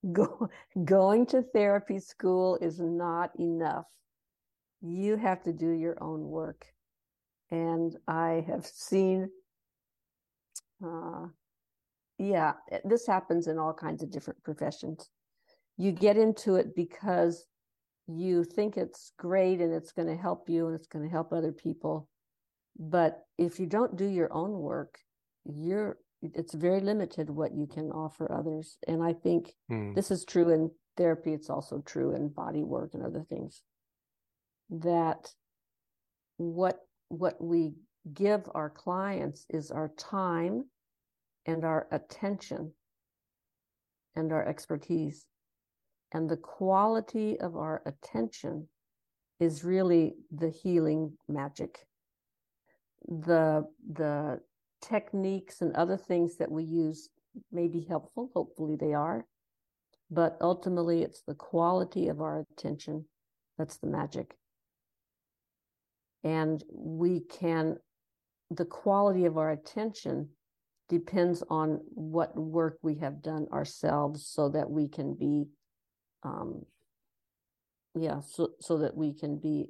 Go, 0.13 0.49
going 0.85 1.27
to 1.29 1.43
therapy 1.43 1.99
school 1.99 2.57
is 2.57 2.79
not 2.79 3.31
enough. 3.39 3.87
You 4.81 5.17
have 5.17 5.43
to 5.43 5.53
do 5.53 5.71
your 5.71 5.97
own 6.03 6.29
work. 6.29 6.75
And 7.51 7.97
I 8.09 8.45
have 8.47 8.67
seen, 8.67 9.31
uh, 10.85 11.27
yeah, 12.19 12.55
this 12.85 13.07
happens 13.07 13.47
in 13.47 13.59
all 13.59 13.75
kinds 13.75 14.03
of 14.03 14.11
different 14.11 14.43
professions. 14.43 15.11
You 15.77 15.93
get 15.93 16.17
into 16.17 16.57
it 16.57 16.75
because 16.75 17.47
you 18.07 18.45
think 18.45 18.77
it's 18.77 19.13
great 19.19 19.61
and 19.61 19.73
it's 19.73 19.93
going 19.93 20.09
to 20.09 20.17
help 20.17 20.49
you 20.49 20.67
and 20.67 20.75
it's 20.75 20.89
going 20.89 21.05
to 21.05 21.11
help 21.11 21.33
other 21.33 21.53
people. 21.53 22.09
But 22.79 23.23
if 23.39 23.61
you 23.61 23.67
don't 23.67 23.97
do 23.97 24.07
your 24.07 24.33
own 24.33 24.53
work 24.53 24.99
you're 25.45 25.99
it's 26.23 26.55
very 26.55 26.81
limited 26.81 27.29
what 27.29 27.53
you 27.55 27.67
can 27.67 27.91
offer 27.91 28.31
others. 28.31 28.79
And 28.87 29.03
i 29.03 29.13
think 29.13 29.53
Hmm. 29.69 29.93
this 29.95 30.11
is 30.11 30.25
true 30.25 30.51
in 30.51 30.71
therapy. 30.97 31.33
It's 31.33 31.51
also 31.51 31.83
true 31.85 32.15
in 32.15 32.29
body 32.29 32.63
work 32.63 32.95
and 32.95 33.03
other 33.03 33.25
things. 33.29 33.63
That 34.71 35.35
what 36.37 36.79
what 37.09 37.43
we 37.43 37.73
give 38.13 38.49
our 38.55 38.71
clients 38.71 39.47
is 39.51 39.71
our 39.71 39.89
time 39.99 40.65
and 41.47 41.65
our 41.65 41.89
attention 41.91 42.73
and 44.15 44.33
our 44.33 44.47
expertise 44.47 45.27
and 46.13 46.29
the 46.29 46.37
quality 46.37 47.39
of 47.41 47.57
our 47.57 47.83
attention 47.87 48.69
is 49.41 49.65
really 49.65 50.15
the 50.31 50.51
healing 50.51 51.13
magic. 51.29 51.87
The 53.09 53.67
the 53.93 54.41
techniques 54.81 55.61
and 55.61 55.75
other 55.75 55.97
things 55.97 56.37
that 56.37 56.51
we 56.51 56.65
use 56.65 57.09
may 57.53 57.69
be 57.69 57.81
helpful 57.89 58.31
hopefully 58.35 58.75
they 58.75 58.93
are 58.93 59.25
but 60.11 60.37
ultimately 60.41 61.03
it's 61.03 61.23
the 61.23 61.35
quality 61.35 62.09
of 62.09 62.21
our 62.21 62.45
attention 62.51 63.05
that's 63.59 63.79
the 63.79 63.87
magic. 63.87 64.35
And 66.25 66.63
we 66.73 67.21
can 67.21 67.77
the 68.51 68.65
quality 68.65 69.25
of 69.25 69.39
our 69.39 69.51
attention 69.51 70.29
depends 70.89 71.43
on 71.49 71.81
what 71.89 72.37
work 72.37 72.79
we 72.83 72.97
have 72.97 73.23
done 73.23 73.47
ourselves 73.51 74.27
so 74.27 74.51
that 74.51 74.71
we 74.71 74.89
can 74.89 75.15
be 75.15 75.47
um 76.23 76.65
yeah 77.95 78.21
so 78.21 78.51
so 78.61 78.79
that 78.79 78.97
we 78.97 79.13
can 79.13 79.39
be 79.39 79.67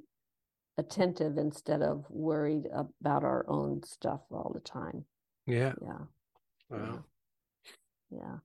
attentive 0.79 1.37
instead 1.39 1.83
of 1.83 2.05
worried 2.09 2.65
about 2.91 3.25
our 3.25 3.45
own 3.49 3.83
stuff 3.83 4.21
all 4.31 4.51
the 4.55 4.61
time 4.61 5.05
yeah 5.47 5.73
yeah 5.83 6.05
wauw. 6.71 7.03
yeah 8.11 8.37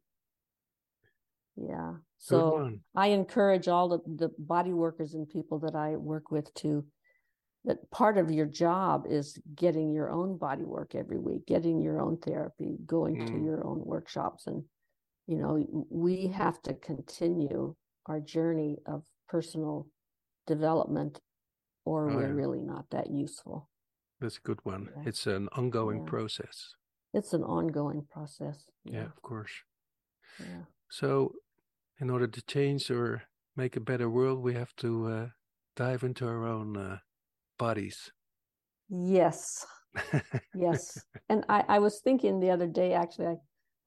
yeah 1.55 1.93
so. 2.17 2.71
I 2.95 3.07
encourage 3.07 3.67
all 3.67 3.89
the, 3.89 3.99
the 4.07 4.31
body 4.39 4.73
workers 4.73 5.13
and 5.13 5.29
people 5.29 5.59
that 5.59 5.75
I 5.75 5.97
work 5.97 6.31
with 6.31 6.51
to 6.55 6.83
that 7.65 7.91
part 7.91 8.17
of 8.17 8.31
your 8.31 8.47
job 8.47 9.05
is 9.07 9.37
getting 9.53 9.91
your 9.91 10.09
own 10.09 10.37
body 10.37 10.63
work 10.63 10.95
every 10.95 11.19
week, 11.19 11.45
getting 11.45 11.79
your 11.79 12.01
own 12.01 12.17
therapy, 12.17 12.77
going 12.85 13.17
to 13.25 13.33
Mm. 13.33 13.45
your 13.45 13.67
own 13.67 13.83
workshops. 13.85 14.47
And, 14.47 14.63
you 15.27 15.37
know, 15.37 15.85
we 15.89 16.27
have 16.27 16.59
to 16.63 16.73
continue 16.73 17.75
our 18.07 18.19
journey 18.19 18.77
of 18.85 19.03
personal 19.27 19.87
development 20.45 21.19
or 21.85 22.09
Oh, 22.09 22.15
we're 22.15 22.27
yeah. 22.27 22.33
really 22.33 22.61
not 22.61 22.85
that 22.91 23.09
useful. 23.09 23.69
That's 24.19 24.37
a 24.37 24.41
good 24.41 24.59
one. 24.63 24.89
Yeah. 24.95 25.03
It's 25.05 25.27
an 25.27 25.47
ongoing 25.53 25.99
Yeah. 25.99 26.09
process. 26.09 26.75
It's 27.13 27.33
an 27.33 27.43
ongoing 27.43 28.05
process. 28.09 28.69
Yeah, 28.83 29.05
of 29.05 29.21
course. 29.21 29.51
Yeah. 30.39 30.63
So, 30.89 31.33
in 31.99 32.09
order 32.09 32.27
to 32.27 32.41
change 32.43 32.91
or 32.91 33.23
make 33.55 33.75
a 33.75 33.79
better 33.81 34.09
world, 34.09 34.39
we 34.43 34.53
have 34.53 34.75
to 34.77 35.07
uh, 35.07 35.27
dive 35.75 36.03
into 36.03 36.27
our 36.27 36.45
own 36.45 36.77
uh, 36.77 36.99
bodies. 37.57 38.11
Yes. 38.89 39.65
Yes. 40.53 40.97
and 41.29 41.43
I, 41.49 41.63
I 41.67 41.79
was 41.79 41.99
thinking 42.01 42.39
the 42.39 42.51
other 42.51 42.67
day, 42.67 42.93
actually, 42.93 43.27
I, 43.27 43.35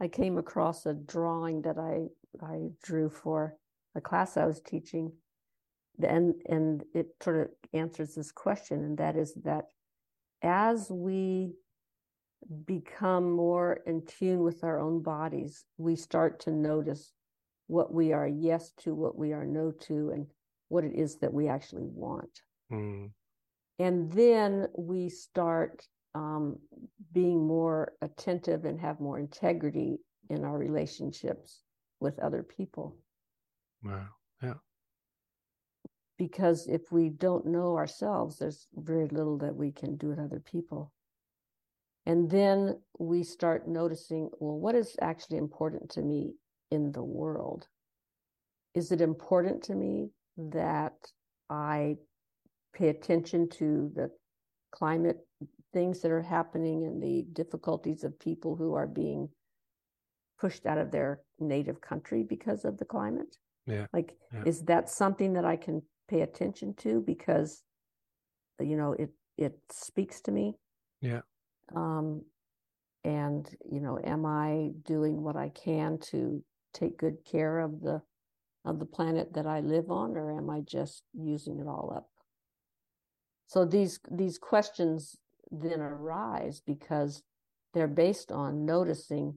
I 0.04 0.08
came 0.08 0.38
across 0.38 0.86
a 0.86 0.94
drawing 0.94 1.62
that 1.62 1.78
I, 1.78 2.08
I 2.44 2.70
drew 2.82 3.08
for 3.10 3.54
a 3.94 4.00
class 4.00 4.36
I 4.36 4.46
was 4.46 4.60
teaching. 4.60 5.12
And, 6.02 6.34
and 6.46 6.84
it 6.94 7.08
sort 7.22 7.40
of 7.40 7.48
answers 7.74 8.14
this 8.14 8.32
question, 8.32 8.84
and 8.84 8.98
that 8.98 9.16
is 9.16 9.34
that 9.44 9.66
as 10.42 10.90
we 10.90 11.52
become 12.64 13.30
more 13.30 13.80
in 13.84 14.06
tune 14.06 14.42
with 14.42 14.64
our 14.64 14.80
own 14.80 15.02
bodies, 15.02 15.66
we 15.76 15.96
start 15.96 16.40
to 16.40 16.52
notice 16.52 17.12
what 17.66 17.92
we 17.92 18.12
are 18.12 18.26
yes 18.26 18.72
to, 18.78 18.94
what 18.94 19.18
we 19.18 19.34
are 19.34 19.44
no 19.44 19.72
to, 19.72 20.10
and 20.10 20.26
what 20.68 20.84
it 20.84 20.94
is 20.94 21.18
that 21.18 21.34
we 21.34 21.48
actually 21.48 21.84
want 21.84 22.40
Mm, 22.72 23.10
and 23.78 24.12
then 24.12 24.68
we 24.76 25.08
start 25.08 25.86
um, 26.14 26.58
being 27.12 27.46
more 27.46 27.92
attentive 28.02 28.64
and 28.64 28.80
have 28.80 29.00
more 29.00 29.18
integrity 29.18 29.98
in 30.28 30.44
our 30.44 30.58
relationships 30.58 31.62
with 32.00 32.18
other 32.20 32.42
people 32.42 32.96
wow. 33.84 34.06
Yeah. 34.42 34.54
because 36.18 36.66
if 36.66 36.92
we 36.92 37.08
don't 37.10 37.46
know 37.46 37.76
ourselves 37.76 38.38
there's 38.38 38.68
very 38.76 39.08
little 39.08 39.38
that 39.38 39.54
we 39.56 39.72
can 39.72 39.96
do 39.96 40.08
with 40.08 40.18
other 40.18 40.40
people 40.40 40.92
and 42.06 42.30
then 42.30 42.78
we 42.98 43.22
start 43.22 43.68
noticing 43.68 44.30
well 44.40 44.58
what 44.58 44.74
is 44.74 44.96
actually 45.00 45.38
important 45.38 45.90
to 45.90 46.02
me 46.02 46.34
in 46.70 46.92
the 46.92 47.02
world 47.02 47.68
is 48.74 48.92
it 48.92 49.00
important 49.00 49.62
to 49.62 49.74
me 49.74 50.10
that 50.36 50.94
i 51.50 51.96
pay 52.74 52.88
attention 52.88 53.48
to 53.48 53.90
the 53.94 54.10
climate 54.72 55.18
things 55.72 56.00
that 56.00 56.10
are 56.10 56.22
happening 56.22 56.84
and 56.84 57.02
the 57.02 57.24
difficulties 57.32 58.04
of 58.04 58.18
people 58.18 58.56
who 58.56 58.74
are 58.74 58.86
being 58.86 59.28
pushed 60.40 60.66
out 60.66 60.78
of 60.78 60.90
their 60.90 61.20
native 61.38 61.80
country 61.80 62.22
because 62.22 62.64
of 62.64 62.78
the 62.78 62.84
climate 62.84 63.36
Yeah, 63.66 63.86
like 63.92 64.16
yeah. 64.32 64.42
is 64.46 64.62
that 64.64 64.88
something 64.88 65.34
that 65.34 65.44
i 65.44 65.56
can 65.56 65.82
pay 66.08 66.22
attention 66.22 66.74
to 66.78 67.00
because 67.06 67.62
you 68.60 68.76
know 68.76 68.92
it 68.92 69.10
it 69.38 69.58
speaks 69.70 70.20
to 70.22 70.32
me 70.32 70.54
Yeah. 71.00 71.20
um 71.74 72.22
and 73.04 73.48
you 73.70 73.80
know 73.80 73.98
am 74.02 74.26
i 74.26 74.70
doing 74.84 75.22
what 75.22 75.36
i 75.36 75.50
can 75.50 75.98
to 76.10 76.42
take 76.74 76.98
good 76.98 77.24
care 77.24 77.58
of 77.60 77.80
the 77.80 78.02
of 78.64 78.78
the 78.78 78.86
planet 78.86 79.32
that 79.34 79.46
i 79.46 79.60
live 79.60 79.90
on 79.90 80.16
or 80.16 80.30
am 80.36 80.50
i 80.50 80.60
just 80.60 81.04
using 81.14 81.60
it 81.60 81.66
all 81.66 81.92
up 81.96 82.08
so 83.46 83.64
these 83.64 84.00
these 84.10 84.38
questions 84.38 85.16
then 85.50 85.80
arise 85.80 86.60
because 86.66 87.22
they're 87.72 87.88
based 87.88 88.30
on 88.30 88.64
noticing 88.66 89.34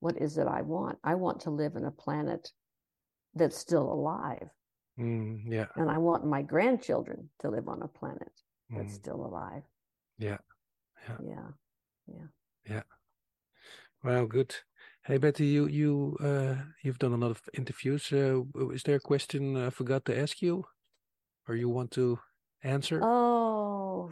what 0.00 0.16
is 0.20 0.38
it 0.38 0.46
i 0.46 0.62
want 0.62 0.98
i 1.04 1.14
want 1.14 1.40
to 1.40 1.50
live 1.50 1.76
in 1.76 1.84
a 1.84 1.90
planet 1.90 2.50
that's 3.36 3.58
still 3.58 3.92
alive 3.92 4.48
Mm, 4.98 5.42
yeah. 5.46 5.66
and 5.76 5.90
i 5.90 5.98
want 5.98 6.26
my 6.26 6.42
grandchildren 6.42 7.28
to 7.38 7.50
live 7.50 7.68
on 7.68 7.82
a 7.82 7.88
planet 7.88 8.32
that's 8.74 8.92
Mm, 8.92 8.96
still 8.96 9.24
alive 9.26 9.62
Yeah. 10.18 10.38
Yeah. 11.08 11.18
yeah 11.22 11.50
yeah. 12.68 12.82
Well, 14.02 14.26
good. 14.26 14.54
Hey 15.04 15.18
Betty, 15.18 15.46
you 15.46 15.66
you 15.68 16.16
uh 16.20 16.56
you've 16.82 16.98
done 16.98 17.12
a 17.12 17.16
lot 17.16 17.30
of 17.30 17.42
interviews. 17.54 18.12
Uh, 18.12 18.42
is 18.72 18.82
there 18.82 18.96
a 18.96 19.00
question 19.00 19.56
I 19.56 19.70
forgot 19.70 20.04
to 20.06 20.18
ask 20.18 20.42
you, 20.42 20.64
or 21.48 21.54
you 21.56 21.68
want 21.68 21.90
to 21.92 22.18
answer? 22.62 23.00
oh 23.02 24.10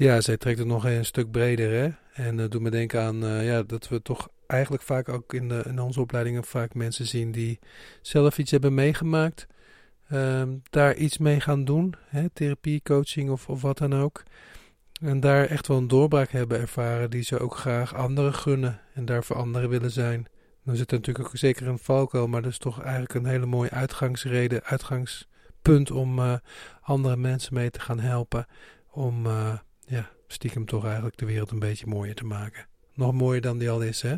Ja, 0.00 0.20
zij 0.20 0.36
trekt 0.36 0.58
het 0.58 0.66
nog 0.66 0.84
een 0.84 1.04
stuk 1.04 1.30
breder, 1.30 1.70
hè? 1.70 1.88
En 2.24 2.36
dat 2.36 2.50
doet 2.50 2.60
me 2.60 2.70
denken 2.70 3.02
aan 3.02 3.24
eh, 3.24 3.46
ja, 3.46 3.62
dat 3.62 3.88
we 3.88 4.02
toch 4.02 4.28
eigenlijk 4.46 4.82
vaak 4.82 5.08
ook 5.08 5.34
in, 5.34 5.48
de, 5.48 5.62
in 5.66 5.80
onze 5.80 6.00
opleidingen 6.00 6.44
vaak 6.44 6.74
mensen 6.74 7.06
zien 7.06 7.32
die 7.32 7.58
zelf 8.02 8.38
iets 8.38 8.50
hebben 8.50 8.74
meegemaakt. 8.74 9.46
ehm, 10.08 10.56
daar 10.70 10.94
iets 10.96 11.18
mee 11.18 11.40
gaan 11.40 11.64
doen, 11.64 11.94
hè? 12.06 12.30
Therapie, 12.30 12.82
coaching 12.82 13.30
of, 13.30 13.48
of 13.48 13.62
wat 13.62 13.78
dan 13.78 13.94
ook. 13.94 14.22
En 15.00 15.20
daar 15.20 15.46
echt 15.46 15.66
wel 15.66 15.76
een 15.76 15.88
doorbraak 15.88 16.30
hebben 16.30 16.60
ervaren 16.60 17.10
die 17.10 17.22
ze 17.22 17.38
ook 17.38 17.56
graag 17.56 17.94
anderen 17.94 18.34
gunnen 18.34 18.80
en 18.94 19.04
daar 19.04 19.24
voor 19.24 19.36
anderen 19.36 19.68
willen 19.68 19.90
zijn. 19.90 20.26
Dan 20.64 20.76
zit 20.76 20.90
er 20.90 20.96
natuurlijk 20.96 21.28
ook 21.28 21.36
zeker 21.36 21.66
een 21.66 21.78
valkuil, 21.78 22.26
maar 22.26 22.42
dat 22.42 22.50
is 22.50 22.58
toch 22.58 22.80
eigenlijk 22.82 23.14
een 23.14 23.26
hele 23.26 23.46
mooie 23.46 23.70
uitgangsreden, 23.70 24.64
uitgangspunt 24.64 25.90
om 25.90 26.18
eh, 26.18 26.34
andere 26.80 27.16
mensen 27.16 27.54
mee 27.54 27.70
te 27.70 27.80
gaan 27.80 28.00
helpen. 28.00 28.46
Om 28.90 29.26
eh, 29.26 29.52
ja, 29.90 30.10
stiekem 30.26 30.66
toch 30.66 30.84
eigenlijk 30.84 31.18
de 31.18 31.26
wereld 31.26 31.50
een 31.50 31.58
beetje 31.58 31.86
mooier 31.86 32.14
te 32.14 32.24
maken. 32.24 32.66
Nog 32.94 33.12
mooier 33.12 33.40
dan 33.40 33.58
die 33.58 33.70
al 33.70 33.82
is, 33.82 34.02
hè? 34.02 34.16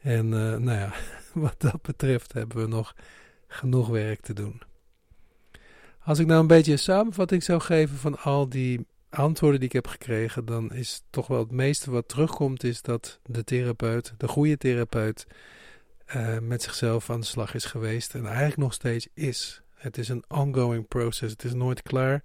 En 0.00 0.24
eh, 0.24 0.56
nou 0.56 0.78
ja, 0.78 0.92
wat 1.32 1.54
dat 1.58 1.82
betreft 1.82 2.32
hebben 2.32 2.56
we 2.56 2.66
nog 2.66 2.94
genoeg 3.46 3.88
werk 3.88 4.20
te 4.20 4.32
doen. 4.32 4.62
Als 6.04 6.18
ik 6.18 6.26
nou 6.26 6.40
een 6.40 6.46
beetje 6.46 6.72
een 6.72 6.78
samenvatting 6.78 7.42
zou 7.42 7.60
geven 7.60 7.96
van 7.96 8.18
al 8.18 8.48
die 8.48 8.86
antwoorden 9.10 9.58
die 9.60 9.68
ik 9.68 9.74
heb 9.74 9.86
gekregen, 9.86 10.44
dan 10.44 10.72
is 10.72 11.02
toch 11.10 11.26
wel 11.26 11.38
het 11.38 11.50
meeste 11.50 11.90
wat 11.90 12.08
terugkomt, 12.08 12.64
is 12.64 12.82
dat 12.82 13.20
de 13.26 13.44
therapeut, 13.44 14.14
de 14.16 14.28
goede 14.28 14.56
therapeut, 14.56 15.26
eh, 16.06 16.38
met 16.38 16.62
zichzelf 16.62 17.10
aan 17.10 17.20
de 17.20 17.26
slag 17.26 17.54
is 17.54 17.64
geweest 17.64 18.14
en 18.14 18.26
eigenlijk 18.26 18.56
nog 18.56 18.72
steeds 18.72 19.08
is. 19.14 19.62
Het 19.74 19.98
is 19.98 20.08
een 20.08 20.24
ongoing 20.28 20.88
process, 20.88 21.32
het 21.32 21.44
is 21.44 21.54
nooit 21.54 21.82
klaar. 21.82 22.22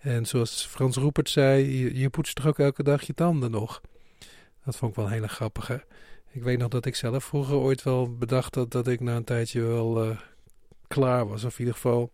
En 0.00 0.26
zoals 0.26 0.66
Frans 0.66 0.96
Roepert 0.96 1.28
zei, 1.28 1.78
je, 1.78 1.98
je 1.98 2.10
poetst 2.10 2.34
toch 2.34 2.46
ook 2.46 2.58
elke 2.58 2.82
dag 2.82 3.02
je 3.02 3.14
tanden 3.14 3.50
nog. 3.50 3.80
Dat 4.64 4.76
vond 4.76 4.90
ik 4.90 4.96
wel 4.96 5.06
een 5.06 5.12
hele 5.12 5.28
grappige. 5.28 5.84
Ik 6.32 6.42
weet 6.42 6.58
nog 6.58 6.68
dat 6.68 6.86
ik 6.86 6.94
zelf 6.94 7.24
vroeger 7.24 7.54
ooit 7.54 7.82
wel 7.82 8.16
bedacht 8.16 8.54
had 8.54 8.70
dat 8.70 8.86
ik 8.88 9.00
na 9.00 9.16
een 9.16 9.24
tijdje 9.24 9.62
wel 9.62 10.04
eh, 10.04 10.18
klaar 10.88 11.28
was. 11.28 11.44
Of 11.44 11.52
in 11.52 11.58
ieder 11.58 11.74
geval, 11.74 12.10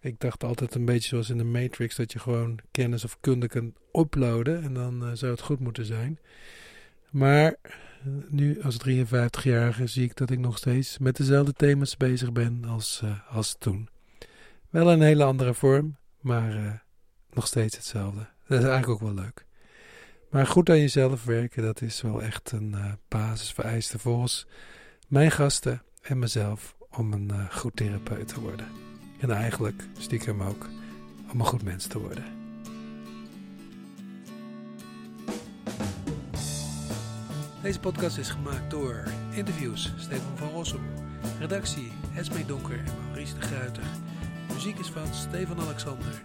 ik 0.00 0.20
dacht 0.20 0.44
altijd 0.44 0.74
een 0.74 0.84
beetje 0.84 1.08
zoals 1.08 1.30
in 1.30 1.38
de 1.38 1.44
Matrix, 1.44 1.96
dat 1.96 2.12
je 2.12 2.18
gewoon 2.18 2.58
kennis 2.70 3.04
of 3.04 3.16
kunde 3.20 3.48
kunt 3.48 3.76
uploaden 3.92 4.62
en 4.62 4.74
dan 4.74 5.04
eh, 5.04 5.10
zou 5.12 5.32
het 5.32 5.40
goed 5.40 5.60
moeten 5.60 5.84
zijn. 5.84 6.18
Maar 7.10 7.56
eh, 7.62 7.76
nu 8.28 8.62
als 8.62 8.76
53-jarige 8.88 9.86
zie 9.86 10.04
ik 10.04 10.16
dat 10.16 10.30
ik 10.30 10.38
nog 10.38 10.58
steeds 10.58 10.98
met 10.98 11.16
dezelfde 11.16 11.52
thema's 11.52 11.96
bezig 11.96 12.32
ben 12.32 12.64
als, 12.64 13.02
als 13.28 13.56
toen. 13.58 13.88
Wel 14.68 14.90
een 14.90 15.02
hele 15.02 15.24
andere 15.24 15.54
vorm, 15.54 15.96
maar 16.20 16.82
nog 17.34 17.46
steeds 17.46 17.76
hetzelfde. 17.76 18.28
Dat 18.46 18.58
is 18.58 18.64
eigenlijk 18.64 18.88
ook 18.88 19.08
wel 19.14 19.24
leuk. 19.24 19.44
Maar 20.30 20.46
goed 20.46 20.70
aan 20.70 20.78
jezelf 20.78 21.24
werken, 21.24 21.62
dat 21.62 21.82
is 21.82 22.00
wel 22.00 22.22
echt 22.22 22.52
een 22.52 22.74
eh, 22.74 22.92
basisvereiste 23.08 23.98
volgens 23.98 24.46
mijn 25.08 25.30
gasten 25.30 25.82
en 26.02 26.18
mezelf 26.18 26.76
om 26.90 27.12
een 27.12 27.30
eh, 27.30 27.50
goed 27.50 27.76
therapeut 27.76 28.28
te 28.28 28.40
worden. 28.40 28.66
En 29.20 29.30
eigenlijk 29.30 29.82
stiekem 29.98 30.42
ook 30.42 30.68
om 31.32 31.40
een 31.40 31.46
goed 31.46 31.62
mens 31.62 31.86
te 31.86 31.98
worden. 31.98 32.24
Deze 37.62 37.80
podcast 37.80 38.18
is 38.18 38.30
gemaakt 38.30 38.70
door 38.70 39.04
interviews 39.30 39.92
Stefan 39.96 40.36
van 40.36 40.48
Rossum, 40.48 40.82
redactie 41.38 41.92
Esme 42.14 42.46
Donker 42.46 42.78
en 42.78 43.04
Maurice 43.06 43.34
de 43.34 43.40
Gruiter. 43.40 43.84
Muziek 44.52 44.78
is 44.78 44.88
van 44.88 45.14
Stefan 45.14 45.60
Alexander. 45.60 46.22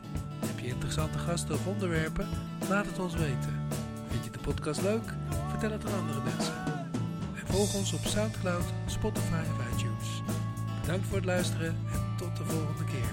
Interessante 0.65 1.17
gasten 1.17 1.55
of 1.55 1.67
onderwerpen? 1.67 2.27
Laat 2.69 2.85
het 2.85 2.99
ons 2.99 3.13
weten. 3.13 3.67
Vind 4.09 4.23
je 4.25 4.31
de 4.31 4.39
podcast 4.39 4.81
leuk? 4.81 5.13
Vertel 5.49 5.71
het 5.71 5.85
aan 5.85 5.99
andere 5.99 6.21
mensen. 6.23 6.53
En 7.35 7.47
volg 7.47 7.73
ons 7.75 7.93
op 7.93 8.05
Soundcloud, 8.05 8.63
Spotify 8.85 9.33
en 9.33 9.75
iTunes. 9.75 10.21
Bedankt 10.81 11.07
voor 11.07 11.15
het 11.15 11.25
luisteren 11.25 11.75
en 11.93 12.15
tot 12.17 12.37
de 12.37 12.43
volgende 12.43 12.83
keer. 12.85 13.04